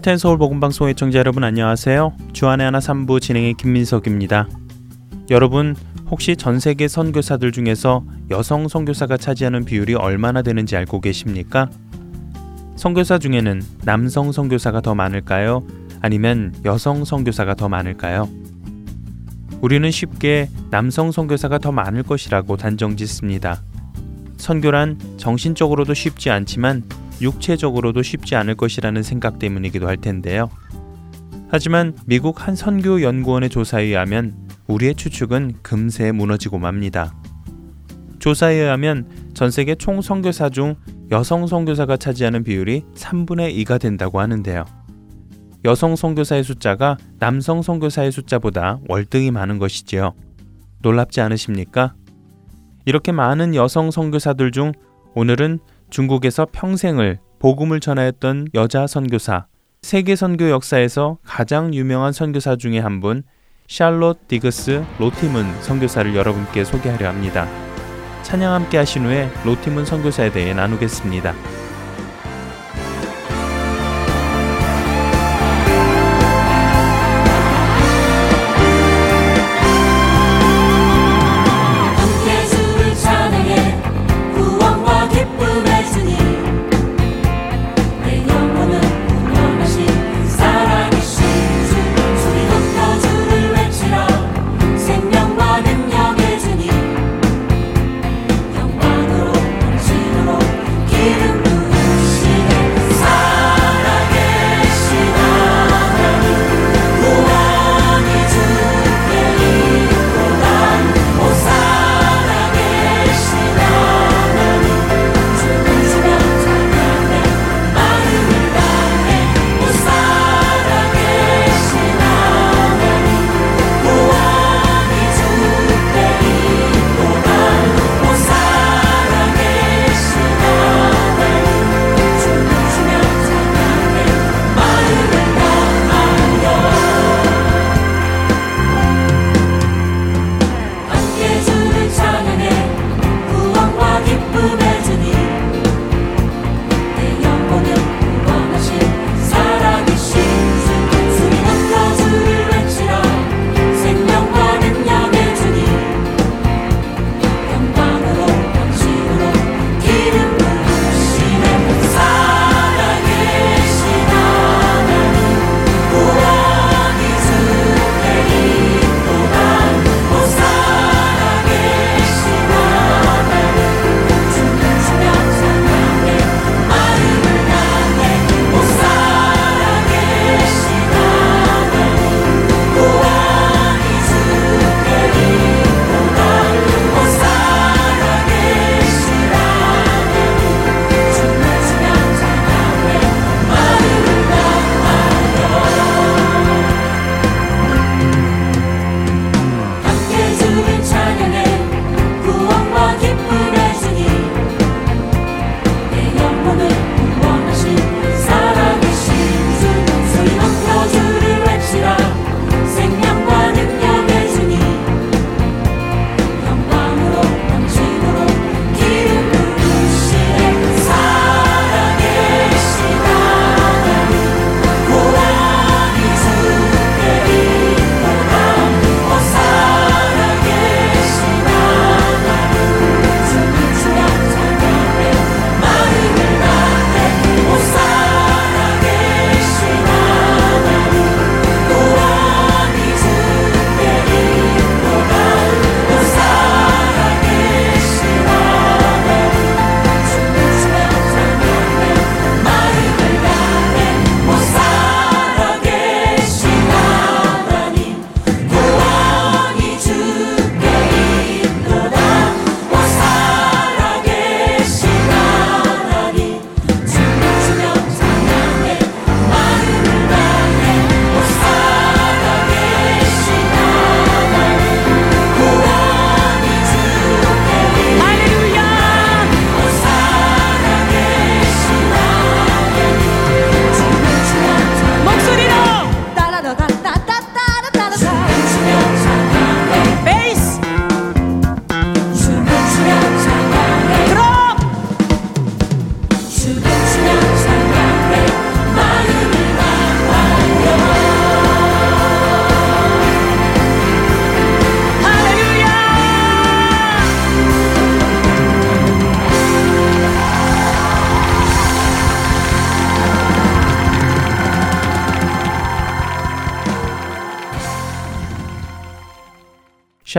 할텐 0.00 0.16
서울 0.16 0.38
복음 0.38 0.60
방송 0.60 0.88
의 0.88 0.94
청자 0.94 1.18
여러분 1.18 1.44
안녕하세요. 1.44 2.14
주안의 2.32 2.64
하나 2.64 2.78
3부 2.78 3.20
진행의 3.20 3.52
김민석입니다. 3.52 4.48
여러분 5.28 5.76
혹시 6.10 6.36
전 6.36 6.58
세계 6.58 6.88
선교사들 6.88 7.52
중에서 7.52 8.02
여성 8.30 8.66
선교사가 8.66 9.18
차지하는 9.18 9.66
비율이 9.66 9.96
얼마나 9.96 10.40
되는지 10.40 10.74
알고 10.74 11.02
계십니까? 11.02 11.68
선교사 12.76 13.18
중에는 13.18 13.60
남성 13.84 14.32
선교사가 14.32 14.80
더 14.80 14.94
많을까요? 14.94 15.66
아니면 16.00 16.54
여성 16.64 17.04
선교사가 17.04 17.54
더 17.54 17.68
많을까요? 17.68 18.26
우리는 19.60 19.90
쉽게 19.90 20.48
남성 20.70 21.12
선교사가 21.12 21.58
더 21.58 21.72
많을 21.72 22.04
것이라고 22.04 22.56
단정짓습니다. 22.56 23.62
선교란 24.38 24.98
정신적으로도 25.18 25.92
쉽지 25.92 26.30
않지만 26.30 26.84
육체적으로도 27.20 28.02
쉽지 28.02 28.36
않을 28.36 28.54
것이라는 28.54 29.02
생각 29.02 29.38
때문이기도 29.38 29.86
할 29.86 29.96
텐데요. 29.96 30.50
하지만 31.48 31.96
미국 32.06 32.46
한 32.46 32.54
선교 32.54 33.02
연구원의 33.02 33.50
조사에 33.50 33.84
의하면 33.84 34.48
우리의 34.68 34.94
추측은 34.94 35.54
금세 35.62 36.12
무너지고 36.12 36.58
맙니다. 36.58 37.14
조사에 38.20 38.54
의하면 38.54 39.08
전 39.34 39.50
세계 39.50 39.74
총 39.74 40.00
선교사 40.00 40.50
중 40.50 40.76
여성 41.10 41.46
선교사가 41.46 41.96
차지하는 41.96 42.44
비율이 42.44 42.84
3분의 42.94 43.56
2가 43.64 43.80
된다고 43.80 44.20
하는데요. 44.20 44.64
여성 45.64 45.96
선교사의 45.96 46.44
숫자가 46.44 46.96
남성 47.18 47.62
선교사의 47.62 48.12
숫자보다 48.12 48.78
월등히 48.88 49.30
많은 49.30 49.58
것이지요. 49.58 50.14
놀랍지 50.80 51.20
않으십니까? 51.20 51.94
이렇게 52.84 53.12
많은 53.12 53.54
여성 53.54 53.90
선교사들 53.90 54.52
중 54.52 54.72
오늘은 55.14 55.58
중국에서 55.90 56.46
평생을 56.50 57.18
복음을 57.38 57.80
전하였던 57.80 58.48
여자 58.54 58.86
선교사, 58.86 59.46
세계 59.82 60.14
선교 60.16 60.50
역사에서 60.50 61.18
가장 61.24 61.74
유명한 61.74 62.12
선교사 62.12 62.56
중에 62.56 62.78
한 62.78 63.00
분, 63.00 63.22
샬롯 63.66 64.28
디그스 64.28 64.84
로티문 64.98 65.62
선교사를 65.62 66.14
여러분께 66.14 66.64
소개하려 66.64 67.08
합니다. 67.08 67.48
찬양 68.22 68.52
함께 68.52 68.78
하신 68.78 69.06
후에 69.06 69.30
로티문 69.44 69.84
선교사에 69.84 70.32
대해 70.32 70.54
나누겠습니다. 70.54 71.59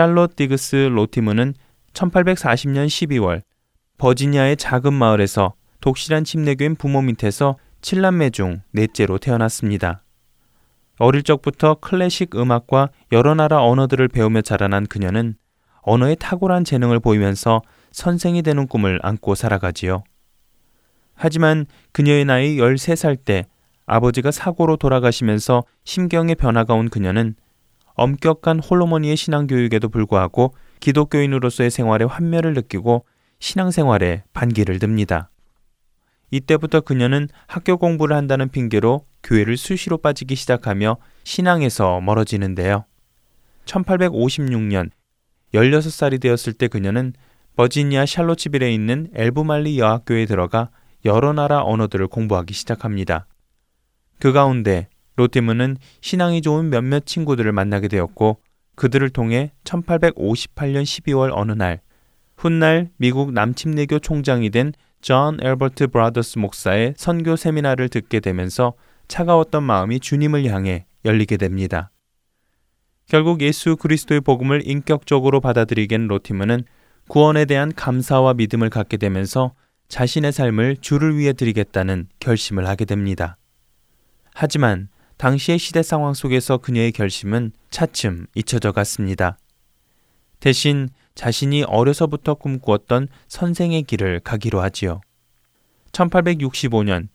샬롯 0.01 0.35
디그스 0.35 0.75
로티문은 0.91 1.53
1840년 1.93 2.87
12월 2.87 3.43
버지니아의 3.99 4.57
작은 4.57 4.91
마을에서 4.93 5.53
독실한 5.79 6.23
침례교인 6.23 6.75
부모 6.75 7.03
밑에서 7.03 7.57
7남매 7.81 8.33
중 8.33 8.63
넷째로 8.71 9.19
태어났습니다. 9.19 10.01
어릴 10.97 11.21
적부터 11.21 11.75
클래식 11.75 12.35
음악과 12.35 12.89
여러 13.11 13.35
나라 13.35 13.63
언어들을 13.63 14.07
배우며 14.07 14.41
자라난 14.41 14.87
그녀는 14.87 15.35
언어에 15.83 16.15
탁월한 16.15 16.63
재능을 16.63 16.99
보이면서 16.99 17.61
선생이 17.91 18.41
되는 18.41 18.65
꿈을 18.65 18.99
안고 19.03 19.35
살아가지요. 19.35 20.03
하지만 21.13 21.67
그녀의 21.91 22.25
나이 22.25 22.57
13살 22.57 23.23
때 23.23 23.45
아버지가 23.85 24.31
사고로 24.31 24.77
돌아가시면서 24.77 25.63
심경의 25.83 26.33
변화가 26.35 26.73
온 26.73 26.89
그녀는 26.89 27.35
엄격한 28.01 28.59
홀로머니의 28.59 29.15
신앙교육에도 29.15 29.89
불구하고 29.89 30.55
기독교인으로서의 30.79 31.69
생활에 31.69 32.05
환멸을 32.05 32.53
느끼고 32.55 33.05
신앙생활에 33.39 34.23
반기를 34.33 34.79
듭니다. 34.79 35.29
이때부터 36.31 36.81
그녀는 36.81 37.27
학교 37.45 37.77
공부를 37.77 38.15
한다는 38.15 38.49
핑계로 38.49 39.05
교회를 39.21 39.55
수시로 39.55 39.97
빠지기 39.97 40.35
시작하며 40.35 40.97
신앙에서 41.23 42.01
멀어지는데요. 42.01 42.85
1856년 43.65 44.89
16살이 45.53 46.19
되었을 46.19 46.53
때 46.53 46.67
그녀는 46.67 47.13
버지니아 47.55 48.07
샬로치빌에 48.07 48.73
있는 48.73 49.09
엘브말리 49.13 49.77
여학교에 49.77 50.25
들어가 50.25 50.71
여러 51.05 51.33
나라 51.33 51.61
언어들을 51.63 52.07
공부하기 52.07 52.53
시작합니다. 52.53 53.27
그 54.17 54.31
가운데 54.31 54.87
로티문은 55.21 55.77
신앙이 56.01 56.41
좋은 56.41 56.69
몇몇 56.69 57.05
친구들을 57.05 57.51
만나게 57.51 57.87
되었고 57.87 58.39
그들을 58.75 59.09
통해 59.09 59.51
1858년 59.63 60.83
12월 60.83 61.31
어느 61.33 61.51
날 61.51 61.81
훗날 62.35 62.89
미국 62.97 63.31
남침례교 63.33 63.99
총장이 63.99 64.49
된 64.49 64.73
존 65.01 65.39
엘버트 65.41 65.87
브로더스 65.87 66.37
목사의 66.37 66.93
선교 66.95 67.35
세미나를 67.35 67.89
듣게 67.89 68.19
되면서 68.19 68.73
차가웠던 69.07 69.63
마음이 69.63 69.99
주님을 69.99 70.45
향해 70.45 70.85
열리게 71.03 71.37
됩니다. 71.37 71.91
결국 73.07 73.41
예수 73.41 73.75
그리스도의 73.75 74.21
복음을 74.21 74.61
인격적으로 74.65 75.41
받아들이게 75.41 75.97
로티문은 75.97 76.63
구원에 77.07 77.45
대한 77.45 77.73
감사와 77.73 78.35
믿음을 78.35 78.69
갖게 78.69 78.97
되면서 78.97 79.53
자신의 79.89 80.31
삶을 80.31 80.77
주를 80.77 81.17
위해 81.17 81.33
드리겠다는 81.33 82.07
결심을 82.19 82.67
하게 82.67 82.85
됩니다. 82.85 83.37
하지만 84.33 84.87
당시의 85.21 85.59
시대 85.59 85.83
상황 85.83 86.15
속에서 86.15 86.57
그녀의 86.57 86.91
결심은 86.91 87.51
차츰 87.69 88.25
잊혀져 88.33 88.71
갔습니다. 88.71 89.37
대신 90.39 90.89
자신이 91.13 91.61
어려서부터 91.61 92.33
꿈꾸었던 92.33 93.07
선생의 93.27 93.83
길을 93.83 94.21
가기로 94.21 94.59
하지요. 94.61 94.99
1865년 95.91 97.09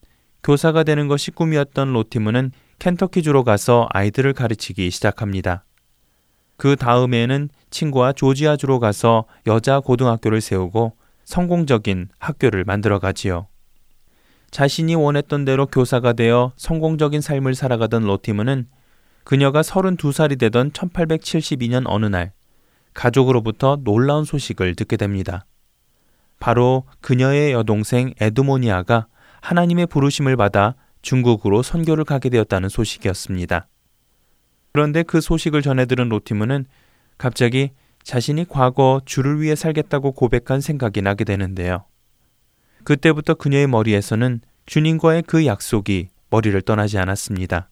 교사가 0.45 0.85
되는 0.85 1.09
것이 1.09 1.33
꿈이었던 1.33 1.93
로티문은 1.93 2.53
켄터키주로 2.79 3.43
가서 3.43 3.89
아이들을 3.91 4.35
가르치기 4.35 4.89
시작합니다. 4.93 5.65
그 6.57 6.77
다음에는 6.77 7.49
친구와 7.71 8.13
조지아주로 8.13 8.79
가서 8.79 9.25
여자 9.49 9.81
고등학교를 9.81 10.41
세우고 10.41 10.93
성공적인 11.25 12.11
학교를 12.21 12.63
만들어 12.63 13.01
가지요. 13.01 13.49
자신이 14.57 14.95
원했던 14.95 15.45
대로 15.45 15.67
교사가 15.67 16.15
되어 16.15 16.51
성공적인 16.57 17.21
삶을 17.21 17.55
살아가던 17.55 18.05
로티문은 18.05 18.69
그녀가 19.23 19.61
32살이 19.61 20.39
되던 20.39 20.71
1872년 20.71 21.85
어느 21.85 22.07
날 22.07 22.33
가족으로부터 22.95 23.77
놀라운 23.85 24.25
소식을 24.25 24.75
듣게 24.75 24.97
됩니다. 24.97 25.45
바로 26.41 26.85
그녀의 27.03 27.53
여동생 27.53 28.15
에드모니아가 28.19 29.09
하나님의 29.43 29.89
부르심을 29.89 30.39
받아 30.39 30.75
중국으로 31.03 31.63
선교를 31.63 32.05
가게 32.05 32.31
되었다는 32.31 32.71
소식이었습니다. 32.71 33.69
그런데 34.73 35.03
그 35.03 35.21
소식을 35.21 35.61
전해 35.61 35.85
들은 35.85 36.09
로티문은 36.09 36.65
갑자기 37.19 37.73
자신이 38.05 38.47
과거 38.49 39.03
주를 39.05 39.39
위해 39.43 39.55
살겠다고 39.55 40.13
고백한 40.13 40.63
생각이 40.63 41.03
나게 41.03 41.25
되는데요. 41.25 41.85
그때부터 42.87 43.35
그녀의 43.35 43.67
머리에서는 43.67 44.41
주님과의 44.67 45.25
그 45.27 45.45
약속이 45.45 46.07
머리를 46.31 46.63
떠나지 46.63 46.99
않았습니다. 46.99 47.69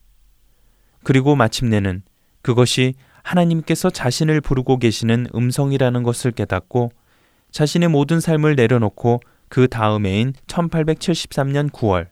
그리고 1.05 1.37
마침내는 1.37 2.02
그것이 2.43 2.94
하나님께서 3.22 3.90
자신을 3.90 4.40
부르고 4.40 4.78
계시는 4.78 5.28
음성이라는 5.32 6.02
것을 6.02 6.32
깨닫고 6.32 6.90
자신의 7.52 7.90
모든 7.90 8.19
삶을 8.19 8.56
내려놓고 8.56 9.20
그 9.49 9.69
다음해인 9.69 10.32
1873년 10.49 11.70
9월 11.70 12.08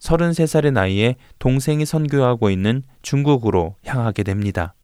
33살의 0.00 0.72
나이에 0.72 1.16
동생이 1.38 1.84
선교하고 1.84 2.48
있는 2.48 2.84
중국으로 3.02 3.76
향하게 3.84 4.22
됩니다. 4.22 4.74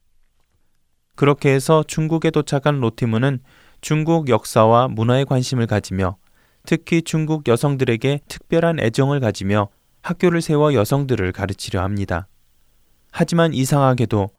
그렇게 1.17 1.55
해서 1.55 1.83
중국에 1.87 2.31
도착한 2.31 2.81
로티문은 2.81 3.41
중국 3.81 4.29
역사와 4.29 4.89
문화에 4.89 5.25
관심을 5.25 5.67
가지며 5.67 6.19
특히 6.65 7.03
중국 7.03 7.49
여성들에게 7.49 8.21
특별한 8.29 8.81
애정을 8.81 9.21
가지며 9.21 9.69
학교를 10.03 10.41
세워 10.41 10.75
여성들을 10.75 11.33
가르치려 11.33 11.83
합니다. 11.83 12.29
하지만 13.11 13.53
이상하게도 13.53 14.31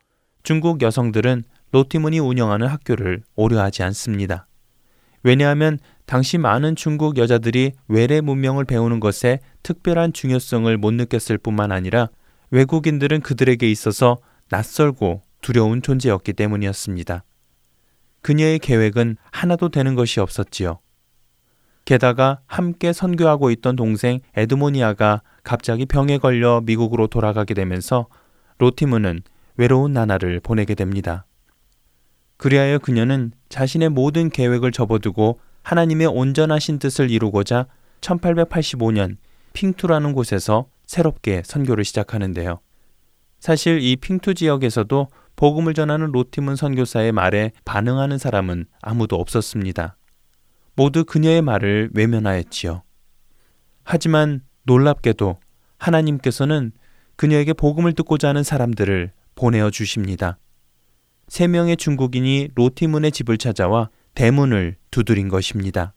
중국 0.43 0.81
여성들은 0.81 1.43
로티문이 1.71 2.19
운영하는 2.19 2.67
학교를 2.67 3.23
오려하지 3.35 3.83
않습니다. 3.83 4.47
왜냐하면 5.23 5.79
당시 6.05 6.37
많은 6.37 6.75
중국 6.75 7.17
여자들이 7.17 7.71
외래 7.87 8.19
문명을 8.19 8.65
배우는 8.65 8.99
것에 8.99 9.39
특별한 9.63 10.13
중요성을 10.13 10.77
못 10.77 10.93
느꼈을 10.93 11.37
뿐만 11.37 11.71
아니라 11.71 12.09
외국인들은 12.51 13.21
그들에게 13.21 13.69
있어서 13.71 14.17
낯설고 14.49 15.21
두려운 15.41 15.81
존재였기 15.81 16.33
때문이었습니다. 16.33 17.23
그녀의 18.21 18.59
계획은 18.59 19.17
하나도 19.31 19.69
되는 19.69 19.95
것이 19.95 20.19
없었지요. 20.19 20.79
게다가 21.85 22.39
함께 22.45 22.93
선교하고 22.93 23.51
있던 23.51 23.75
동생 23.75 24.19
에드모니아가 24.35 25.21
갑자기 25.43 25.85
병에 25.85 26.17
걸려 26.17 26.61
미국으로 26.61 27.07
돌아가게 27.07 27.53
되면서 27.53 28.07
로티문은 28.59 29.21
외로운 29.57 29.93
나날을 29.93 30.39
보내게 30.39 30.75
됩니다. 30.75 31.25
그리하여 32.37 32.79
그녀는 32.79 33.31
자신의 33.49 33.89
모든 33.89 34.29
계획을 34.29 34.71
접어두고 34.71 35.39
하나님의 35.61 36.07
온전하신 36.07 36.79
뜻을 36.79 37.09
이루고자 37.09 37.67
1885년 38.01 39.17
핑투라는 39.53 40.13
곳에서 40.13 40.67
새롭게 40.85 41.43
선교를 41.45 41.85
시작하는데요. 41.85 42.59
사실 43.39 43.81
이 43.81 43.95
핑투 43.95 44.33
지역에서도 44.35 45.07
복음을 45.35 45.73
전하는 45.73 46.11
로티문 46.11 46.55
선교사의 46.55 47.11
말에 47.11 47.51
반응하는 47.65 48.17
사람은 48.17 48.65
아무도 48.81 49.17
없었습니다. 49.17 49.95
모두 50.75 51.05
그녀의 51.05 51.41
말을 51.41 51.91
외면하였지요. 51.93 52.83
하지만 53.83 54.41
놀랍게도 54.63 55.37
하나님께서는 55.77 56.71
그녀에게 57.15 57.53
복음을 57.53 57.93
듣고자 57.93 58.29
하는 58.29 58.43
사람들을 58.43 59.11
보내어 59.35 59.69
주십니다. 59.69 60.37
세 61.27 61.47
명의 61.47 61.77
중국인이 61.77 62.49
로티문의 62.55 63.11
집을 63.11 63.37
찾아와 63.37 63.89
대문을 64.15 64.77
두드린 64.91 65.29
것입니다. 65.29 65.93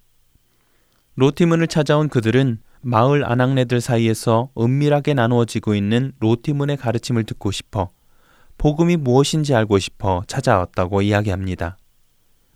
로티문을 1.17 1.67
찾아온 1.67 2.09
그들은 2.09 2.59
마을 2.83 3.25
아낙네들 3.25 3.81
사이에서 3.81 4.51
은밀하게 4.59 5.15
나누어지고 5.15 5.75
있는 5.75 6.13
로티문의 6.21 6.77
가르침을 6.77 7.25
듣고 7.25 7.51
싶어 7.51 7.91
복음이 8.59 8.97
무엇인지 8.97 9.55
알고 9.55 9.79
싶어 9.79 10.23
찾아왔다고 10.27 11.03
이야기합니다. 11.03 11.77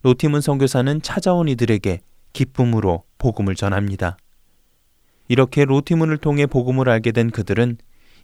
로티문 0.02 0.40
선교사는 0.40 1.02
찾아온 1.02 1.48
이들에게 1.48 2.00
기쁨으로 2.32 3.04
복음을 3.18 3.54
전합니다. 3.54 4.16
이렇게 5.28 5.64
로티문을 5.64 6.18
통해 6.18 6.46
복음을 6.46 6.88
알게 6.88 7.12
된 7.12 7.30
그들은 7.30 7.78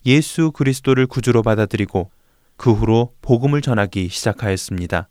예수 0.07 0.51
그리스도를 0.53 1.07
구주로 1.07 1.43
받아들이고 1.43 2.11
그 2.57 2.73
후로 2.73 3.15
복음을 3.23 3.61
전하기 3.61 4.09
시작하였습니다. 4.09 5.09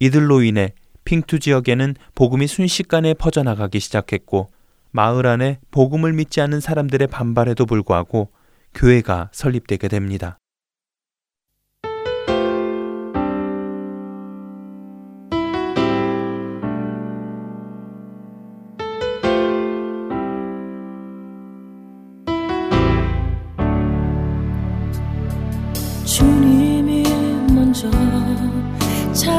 이들로 0.00 0.42
인해 0.42 0.72
핑투 1.04 1.38
지역에는 1.38 1.94
복음이 2.14 2.46
순식간에 2.46 3.14
퍼져나가기 3.14 3.80
시작했고 3.80 4.50
마을 4.90 5.26
안에 5.26 5.58
복음을 5.70 6.12
믿지 6.12 6.40
않는 6.40 6.60
사람들의 6.60 7.08
반발에도 7.08 7.66
불구하고 7.66 8.30
교회가 8.74 9.30
설립되게 9.32 9.88
됩니다. 9.88 10.38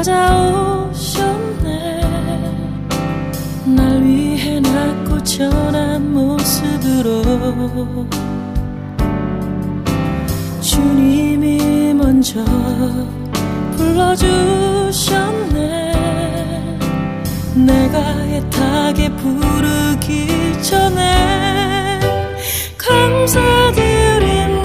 찾아오셨네. 0.02 2.00
날 3.66 4.02
위해 4.02 4.58
낮고 4.60 5.22
전한 5.22 6.10
모습으로 6.12 8.06
주님이 10.62 11.92
먼저 11.92 12.42
불러주셨네. 13.76 15.58
내가 17.54 17.98
애타게 18.24 19.10
부르기 19.16 20.62
전에 20.62 22.00
감사드린 22.78 24.62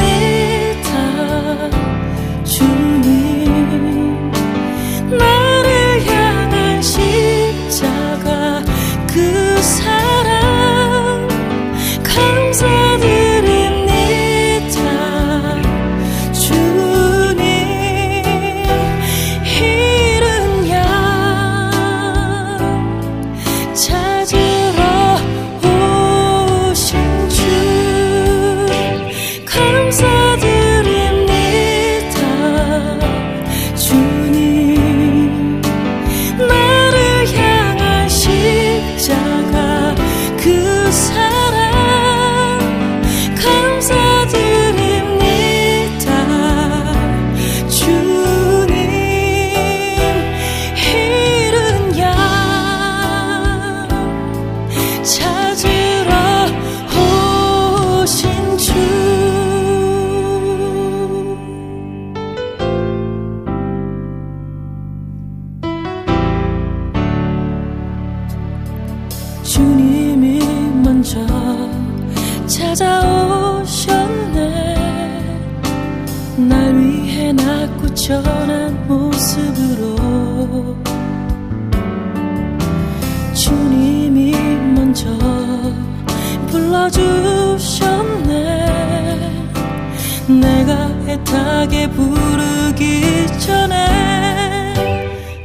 애타게 91.35 91.89
부르기 91.89 93.27
전에 93.39 94.73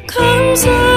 감사 0.07 0.90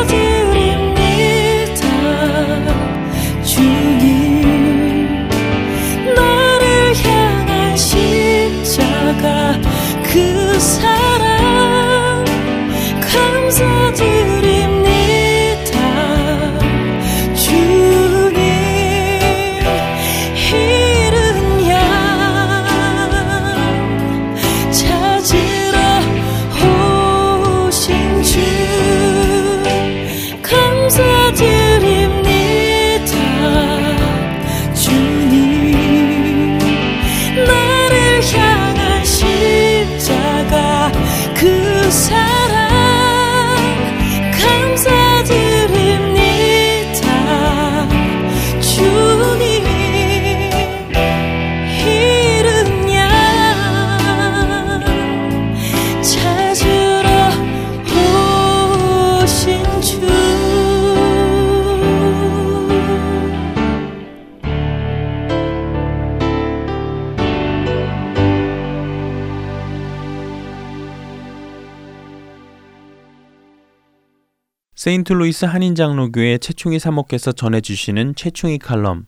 세인트루이스 74.93 75.45
한인장로교회 75.45 76.38
최충희 76.38 76.77
목사께서 76.77 77.32
전해주시는 77.31 78.13
최충희 78.15 78.59
칼럼. 78.59 79.07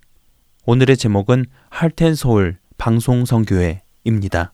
오늘의 0.65 0.97
제목은 0.97 1.45
할텐 1.69 2.15
서울 2.15 2.57
방송선교회입니다. 2.79 4.53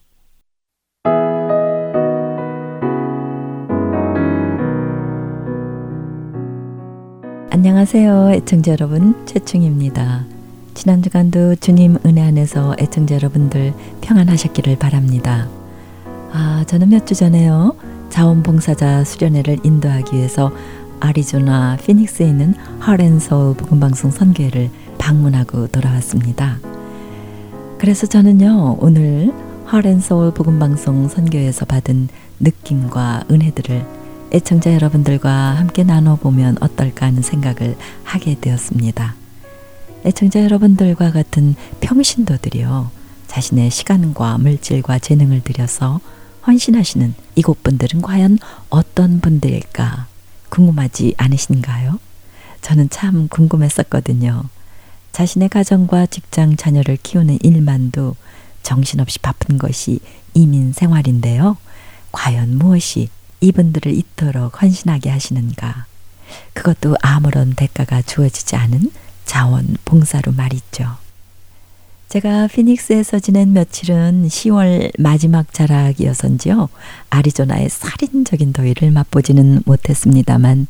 안녕하세요, 7.48 8.32
애청자 8.32 8.72
여러분. 8.72 9.24
최충희입니다. 9.24 10.26
지난 10.74 11.00
주간도 11.00 11.54
주님 11.54 11.96
은혜 12.04 12.20
안에서 12.20 12.76
애청자 12.78 13.14
여러분들 13.14 13.72
평안하셨기를 14.02 14.76
바랍니다. 14.76 15.48
아, 16.30 16.62
저는 16.66 16.90
몇 16.90 17.06
주 17.06 17.14
전에요. 17.14 17.74
자원봉사자 18.10 19.04
수련회를 19.04 19.60
인도하기 19.64 20.14
위해서 20.14 20.52
아리조나 21.02 21.78
피닉스에 21.84 22.28
있는 22.28 22.54
하렌서울 22.78 23.56
복음방송 23.56 24.12
선교회를 24.12 24.70
방문하고 24.98 25.66
돌아왔습니다. 25.66 26.60
그래서 27.78 28.06
저는요, 28.06 28.76
오늘 28.78 29.32
하렌서울 29.66 30.32
복음방송 30.32 31.08
선교회에서 31.08 31.64
받은 31.64 32.08
느낌과 32.38 33.24
은혜들을 33.32 33.84
애청자 34.32 34.72
여러분들과 34.74 35.30
함께 35.56 35.82
나눠보면 35.82 36.58
어떨까 36.60 37.06
하는 37.06 37.20
생각을 37.20 37.76
하게 38.04 38.36
되었습니다. 38.40 39.16
애청자 40.04 40.44
여러분들과 40.44 41.10
같은 41.10 41.56
평신도들이요. 41.80 42.90
자신의 43.26 43.72
시간과 43.72 44.38
물질과 44.38 45.00
재능을 45.00 45.42
들여서 45.42 46.00
헌신하시는 46.46 47.14
이곳 47.34 47.60
분들은 47.64 48.02
과연 48.02 48.38
어떤 48.70 49.20
분들일까 49.20 50.11
궁금하지 50.52 51.14
않으신가요? 51.16 51.98
저는 52.60 52.90
참 52.90 53.26
궁금했었거든요. 53.28 54.44
자신의 55.12 55.48
가정과 55.48 56.06
직장 56.06 56.56
자녀를 56.56 56.98
키우는 57.02 57.38
일만도 57.42 58.16
정신없이 58.62 59.18
바쁜 59.18 59.56
것이 59.56 60.00
이민 60.34 60.72
생활인데요. 60.72 61.56
과연 62.12 62.58
무엇이 62.58 63.08
이분들을 63.40 63.92
이토록 63.92 64.60
헌신하게 64.60 65.08
하시는가? 65.08 65.86
그것도 66.52 66.96
아무런 67.00 67.54
대가가 67.54 68.02
주어지지 68.02 68.54
않은 68.56 68.92
자원 69.24 69.76
봉사로 69.86 70.32
말이죠. 70.32 71.01
제가 72.12 72.46
피닉스에서 72.48 73.20
지낸 73.20 73.54
며칠은 73.54 74.28
10월 74.28 74.92
마지막 75.00 75.50
자락이어서인지요. 75.54 76.68
아리조나의 77.08 77.70
살인적인 77.70 78.52
더위를 78.52 78.90
맛보지는 78.90 79.62
못했습니다만 79.64 80.66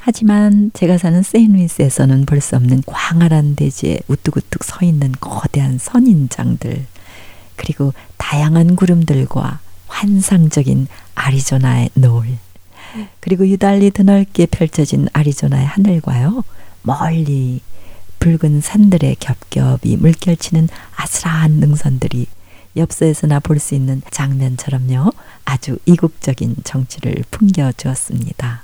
하지만 0.00 0.70
제가 0.72 0.96
사는 0.96 1.22
세인루이스에서는 1.22 2.24
볼 2.24 2.40
수 2.40 2.56
없는 2.56 2.84
광활한 2.86 3.56
대지에 3.56 3.98
우뚝우뚝 4.08 4.64
서 4.64 4.78
있는 4.82 5.12
거대한 5.20 5.76
선인장들 5.76 6.86
그리고 7.56 7.92
다양한 8.16 8.74
구름들과 8.74 9.60
환상적인 9.88 10.86
아리조나의 11.14 11.90
노을 11.92 12.28
그리고 13.20 13.46
유달리 13.46 13.90
드넓게 13.90 14.46
펼쳐진 14.46 15.08
아리조나의 15.12 15.66
하늘과요 15.66 16.44
멀리 16.80 17.60
붉은 18.18 18.60
산들의 18.60 19.16
겹겹이 19.20 19.96
물결치는 19.96 20.68
아슬한 20.96 21.52
능선들이 21.52 22.26
엽서에서나 22.76 23.40
볼 23.40 23.58
수 23.58 23.74
있는 23.74 24.02
장면처럼요. 24.10 25.12
아주 25.44 25.78
이국적인 25.86 26.56
정취를 26.64 27.24
풍겨주었습니다. 27.30 28.62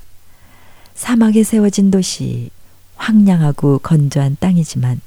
사막에 0.95 1.43
세워진 1.43 1.91
도시, 1.91 2.51
황량하고 2.97 3.79
건조한 3.81 4.37
땅이지만 4.39 5.01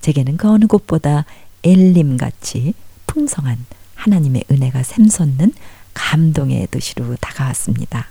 제게는 0.00 0.36
그 0.36 0.48
어느 0.48 0.66
곳보다 0.66 1.24
엘림같이 1.64 2.74
풍성한 3.06 3.64
하나님의 3.94 4.44
은혜가 4.50 4.82
샘솟는 4.82 5.52
감동의 5.94 6.68
도시로 6.70 7.16
다가왔습니다. 7.16 8.08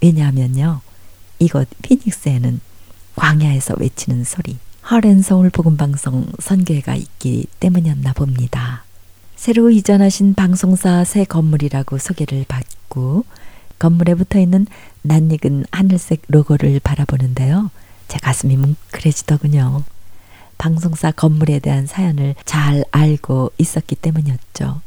왜냐하면요. 0.00 0.80
이곳 1.38 1.68
피닉스에는 1.82 2.60
광야에서 3.16 3.74
외치는 3.78 4.24
소리, 4.24 4.58
허렌 4.88 5.20
서울 5.20 5.50
복음 5.50 5.76
방송 5.76 6.26
선교회가 6.38 6.94
있기 6.94 7.46
때문이었나 7.58 8.12
봅니다. 8.12 8.84
새로 9.34 9.68
이전하신 9.68 10.34
방송사 10.34 11.02
새 11.02 11.24
건물이라고 11.24 11.98
소개를 11.98 12.44
받고 12.46 13.24
건물에 13.80 14.14
붙어 14.14 14.38
있는 14.38 14.64
낯익은 15.02 15.64
하늘색 15.72 16.22
로고를 16.28 16.78
바라보는데요. 16.84 17.72
제 18.06 18.20
가슴이 18.20 18.56
뭉클해지더군요. 18.56 19.82
방송사 20.56 21.10
건물에 21.10 21.58
대한 21.58 21.86
사연을 21.86 22.36
잘 22.44 22.84
알고 22.92 23.50
있었기 23.58 23.96
때문이었죠. 23.96 24.82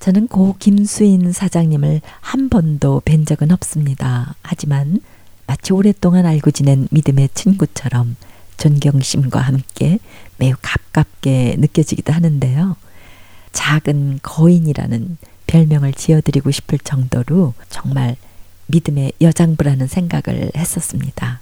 저는 0.00 0.28
고 0.28 0.54
김수인 0.58 1.32
사장님을 1.32 2.02
한 2.20 2.50
번도 2.50 3.00
뵌 3.06 3.24
적은 3.24 3.52
없습니다. 3.52 4.34
하지만 4.42 5.00
마치 5.46 5.72
오랫동안 5.72 6.26
알고 6.26 6.50
지낸 6.50 6.86
믿음의 6.90 7.30
친구처럼 7.32 8.16
존경심과 8.58 9.40
함께 9.40 9.98
매우 10.36 10.54
가깝게 10.60 11.56
느껴지기도 11.58 12.12
하는데요. 12.12 12.76
작은 13.52 14.20
거인이라는 14.22 15.16
별명을 15.46 15.94
지어드리고 15.94 16.50
싶을 16.50 16.78
정도로 16.78 17.54
정말 17.70 18.16
믿음의 18.66 19.12
여장부라는 19.20 19.86
생각을 19.86 20.52
했었습니다. 20.54 21.40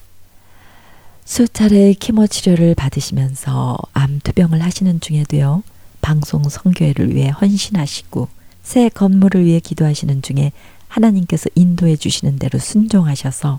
수차례 1.24 1.92
키모 1.92 2.28
치료를 2.28 2.76
받으시면서 2.76 3.76
암 3.92 4.20
투병을 4.22 4.62
하시는 4.62 5.00
중에도요, 5.00 5.64
방송 6.00 6.48
성교회를 6.48 7.16
위해 7.16 7.30
헌신하시고 7.30 8.28
새 8.62 8.88
건물을 8.88 9.44
위해 9.44 9.58
기도하시는 9.58 10.22
중에 10.22 10.52
하나님께서 10.86 11.50
인도해 11.56 11.96
주시는 11.96 12.38
대로 12.38 12.60
순종하셔서 12.60 13.58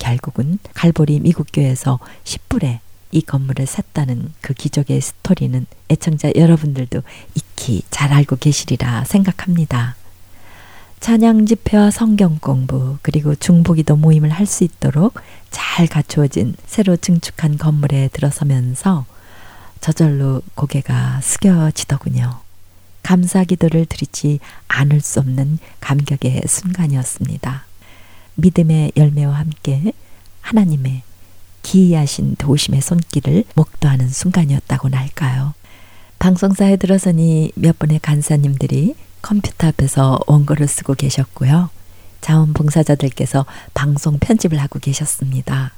결국은 0.00 0.58
갈보리 0.74 1.20
미국교회에서 1.20 2.00
10불에 2.24 2.80
이 3.12 3.22
건물을 3.22 3.66
샀다는 3.66 4.32
그 4.40 4.54
기적의 4.54 5.00
스토리는 5.00 5.66
애청자 5.88 6.32
여러분들도 6.34 7.02
익히 7.34 7.82
잘 7.90 8.12
알고 8.12 8.36
계시리라 8.36 9.04
생각합니다. 9.04 9.94
찬양 11.00 11.46
집회와 11.46 11.90
성경 11.90 12.38
공부 12.40 12.98
그리고 13.02 13.34
중보기도 13.34 13.96
모임을 13.96 14.30
할 14.30 14.46
수 14.46 14.64
있도록 14.64 15.14
잘 15.50 15.86
갖추어진 15.86 16.54
새로 16.66 16.96
증축한 16.96 17.56
건물에 17.58 18.08
들어서면서 18.12 19.06
저절로 19.80 20.42
고개가 20.54 21.20
숙여지더군요. 21.22 22.40
감사 23.02 23.44
기도를 23.44 23.86
드리지 23.86 24.40
않을 24.68 25.00
수 25.00 25.20
없는 25.20 25.58
감격의 25.80 26.42
순간이었습니다. 26.46 27.69
믿음의 28.34 28.92
열매와 28.96 29.34
함께 29.34 29.92
하나님의 30.40 31.02
기이하신 31.62 32.36
도심의 32.36 32.80
손길을 32.80 33.44
목도하는 33.54 34.08
순간이었다고나 34.08 34.98
할까요? 34.98 35.54
방송사에 36.18 36.76
들어서니 36.76 37.52
몇 37.54 37.78
분의 37.78 38.00
간사님들이 38.00 38.94
컴퓨터 39.22 39.68
앞에서 39.68 40.20
원고를 40.26 40.68
쓰고 40.68 40.94
계셨고요. 40.94 41.70
자원봉사자들께서 42.20 43.46
방송 43.74 44.18
편집을 44.18 44.58
하고 44.58 44.78
계셨습니다. 44.78 45.72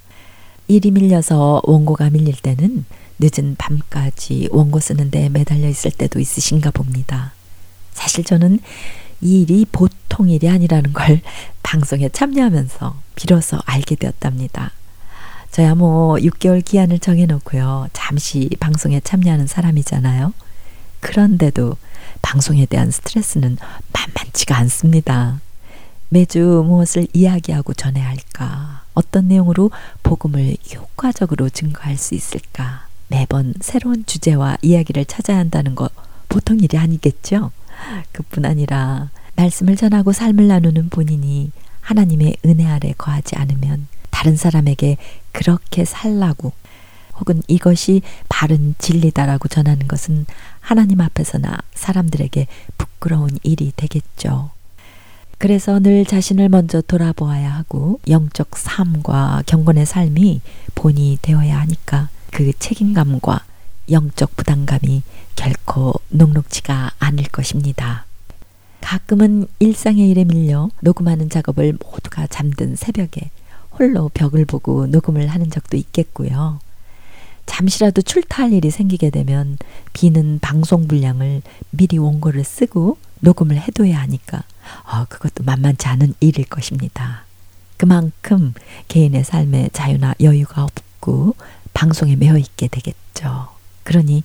일이 0.69 0.91
밀려서 0.91 1.61
원고가 1.65 2.11
밀릴 2.11 2.37
때는 2.37 2.85
늦은 3.19 3.57
밤까지 3.57 4.49
원고 4.51 4.81
쓰는데 4.81 5.29
매달려 5.29 5.69
있을 5.69 5.91
때도 5.91 6.19
있으신가 6.19 6.71
봅니다. 6.71 7.33
사실 7.93 8.25
저는 8.25 8.59
이 9.23 9.43
일이 9.43 9.65
보통 9.71 10.29
일이 10.29 10.49
아니라는 10.49 10.93
걸 10.93 11.21
방송에 11.63 12.09
참여하면서 12.09 13.01
비로소 13.15 13.59
알게 13.65 13.95
되었답니다. 13.95 14.73
저야 15.53 15.75
뭐 15.75 16.17
6개월 16.17 16.65
기한을 16.65 16.99
정해놓고요. 16.99 17.89
잠시 17.93 18.51
방송에 18.59 19.01
참여하는 19.01 19.47
사람이잖아요. 19.47 20.33
그런데도 21.01 21.77
방송에 22.21 22.67
대한 22.67 22.91
스트레스는 22.91 23.59
만만치가 23.93 24.57
않습니다. 24.59 25.41
매주 26.09 26.41
무엇을 26.67 27.07
이야기하고 27.13 27.75
전해야 27.75 28.09
할까? 28.09 28.83
어떤 28.95 29.29
내용으로 29.29 29.71
복음을 30.03 30.57
효과적으로 30.75 31.49
증거할 31.49 31.97
수 31.97 32.15
있을까? 32.15 32.87
매번 33.09 33.55
새로운 33.61 34.05
주제와 34.07 34.59
이야기를 34.63 35.05
찾아야 35.05 35.39
한다는 35.39 35.75
거 35.75 35.89
보통 36.29 36.61
일이 36.61 36.79
아니겠죠? 36.79 37.51
그뿐 38.13 38.45
아니라 38.45 39.11
말씀을 39.37 39.77
전하고 39.77 40.13
삶을 40.13 40.49
나누는 40.49 40.89
본인이 40.91 41.51
하나님의 41.81 42.37
은혜 42.45 42.67
아래 42.67 42.93
거하지 42.97 43.37
않으면 43.37 43.87
다른 44.11 44.37
사람에게 44.37 44.97
그렇게 45.33 45.85
살라고 45.85 46.53
혹은 47.19 47.43
이것이 47.49 48.03
바른 48.29 48.75
진리다라고 48.79 49.49
전하는 49.49 49.87
것은 49.87 50.27
하나님 50.61 51.01
앞에서나 51.01 51.59
사람들에게 51.75 52.47
부끄러운 52.79 53.31
일이 53.43 53.73
되겠죠. 53.77 54.51
그래서 55.39 55.81
늘 55.81 56.05
자신을 56.05 56.49
먼저 56.49 56.81
돌아보아야 56.81 57.53
하고 57.53 57.99
영적 58.09 58.57
삶과 58.57 59.43
경건의 59.47 59.87
삶이 59.87 60.41
본이 60.77 61.19
되어야 61.21 61.59
하니까 61.61 62.09
그 62.31 62.53
책임감과 62.59 63.41
영적 63.93 64.37
부담감이 64.37 65.03
결코 65.37 65.95
녹록지가 66.09 66.93
않을 66.99 67.25
것입니다. 67.25 68.07
가끔은 68.81 69.47
일상의 69.59 70.11
일에 70.11 70.25
밀려 70.25 70.71
녹음하는 70.81 71.31
작업을 71.31 71.75
모두가 71.75 72.27
잠든 72.27 72.77
새벽에 72.77 73.31
홀로 73.71 74.11
벽을 74.13 74.45
보고 74.45 74.87
녹음을 74.87 75.29
하는 75.29 75.51
적도 75.51 75.77
있겠고요. 75.77 76.59
잠시라도 77.47 78.03
출타할 78.03 78.53
일이 78.53 78.71
생기게 78.71 79.11
되면 79.11 79.59
비는 79.93 80.39
방송 80.41 80.89
분량을 80.89 81.43
미리 81.71 81.99
원고를 81.99 82.45
쓰고 82.45 82.99
녹음을 83.21 83.57
해둬야 83.57 84.01
하니까 84.01 84.43
어, 84.85 85.05
그것도 85.09 85.45
만만치 85.45 85.87
않은 85.89 86.15
일일 86.21 86.47
것입니다. 86.47 87.25
그만큼 87.77 88.55
개인의 88.89 89.25
삶에 89.25 89.71
자유나 89.73 90.15
여유가 90.21 90.65
없고 90.65 91.35
방송에 91.73 92.17
매여 92.17 92.37
있게 92.39 92.69
되겠죠. 92.69 93.52
그러니 93.85 94.23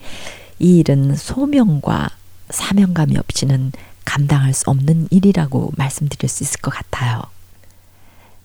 이 0.60 0.78
일은 0.80 1.16
소명과 1.16 2.10
사명감이 2.50 3.18
없이는 3.18 3.72
감당할 4.06 4.54
수 4.54 4.70
없는 4.70 5.08
일이라고 5.12 5.74
말씀드릴 5.76 6.30
수 6.30 6.44
있을 6.44 6.62
것 6.62 6.72
같아요. 6.72 7.22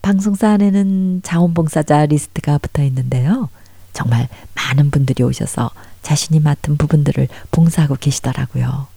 방송사 0.03 0.51
안에는 0.51 1.23
자원봉사자 1.23 2.07
리스트가 2.07 2.59
붙어 2.59 2.83
있는데요. 2.83 3.49
정말 3.93 4.29
많은 4.55 4.91
분들이 4.91 5.23
오셔서 5.23 5.71
자신이 6.03 6.41
맡은 6.41 6.77
부분들을 6.77 7.29
봉사하고 7.53 7.97
계시더라고요. 8.01 8.89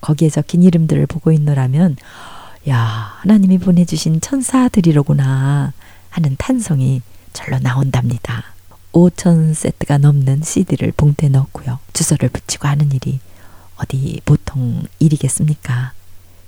거기에 0.00 0.30
적힌 0.30 0.62
이름들을 0.62 1.06
보고 1.06 1.32
있노라면, 1.32 1.96
야, 2.68 2.76
하나님이 3.20 3.58
보내주신 3.58 4.20
천사들이로구나 4.20 5.72
하는 6.10 6.36
탄성이 6.38 7.02
절로 7.32 7.58
나온답니다. 7.58 8.44
5천 8.98 9.54
세트가 9.54 9.98
넘는 9.98 10.42
CD를 10.42 10.92
봉투에 10.96 11.28
넣고요. 11.28 11.78
주소를 11.92 12.28
붙이고 12.30 12.66
하는 12.66 12.90
일이 12.90 13.20
어디 13.76 14.20
보통 14.24 14.82
일이겠습니까? 14.98 15.92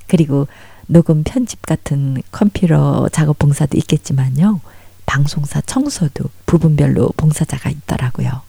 그리고 0.08 0.48
녹음 0.88 1.22
편집 1.22 1.62
같은 1.62 2.20
컴퓨터 2.32 3.08
작업 3.10 3.38
봉사도 3.38 3.78
있겠지만요. 3.78 4.60
방송사 5.06 5.60
청소도 5.60 6.24
부분별로 6.46 7.12
봉사자가 7.16 7.70
있더라고요. 7.70 8.42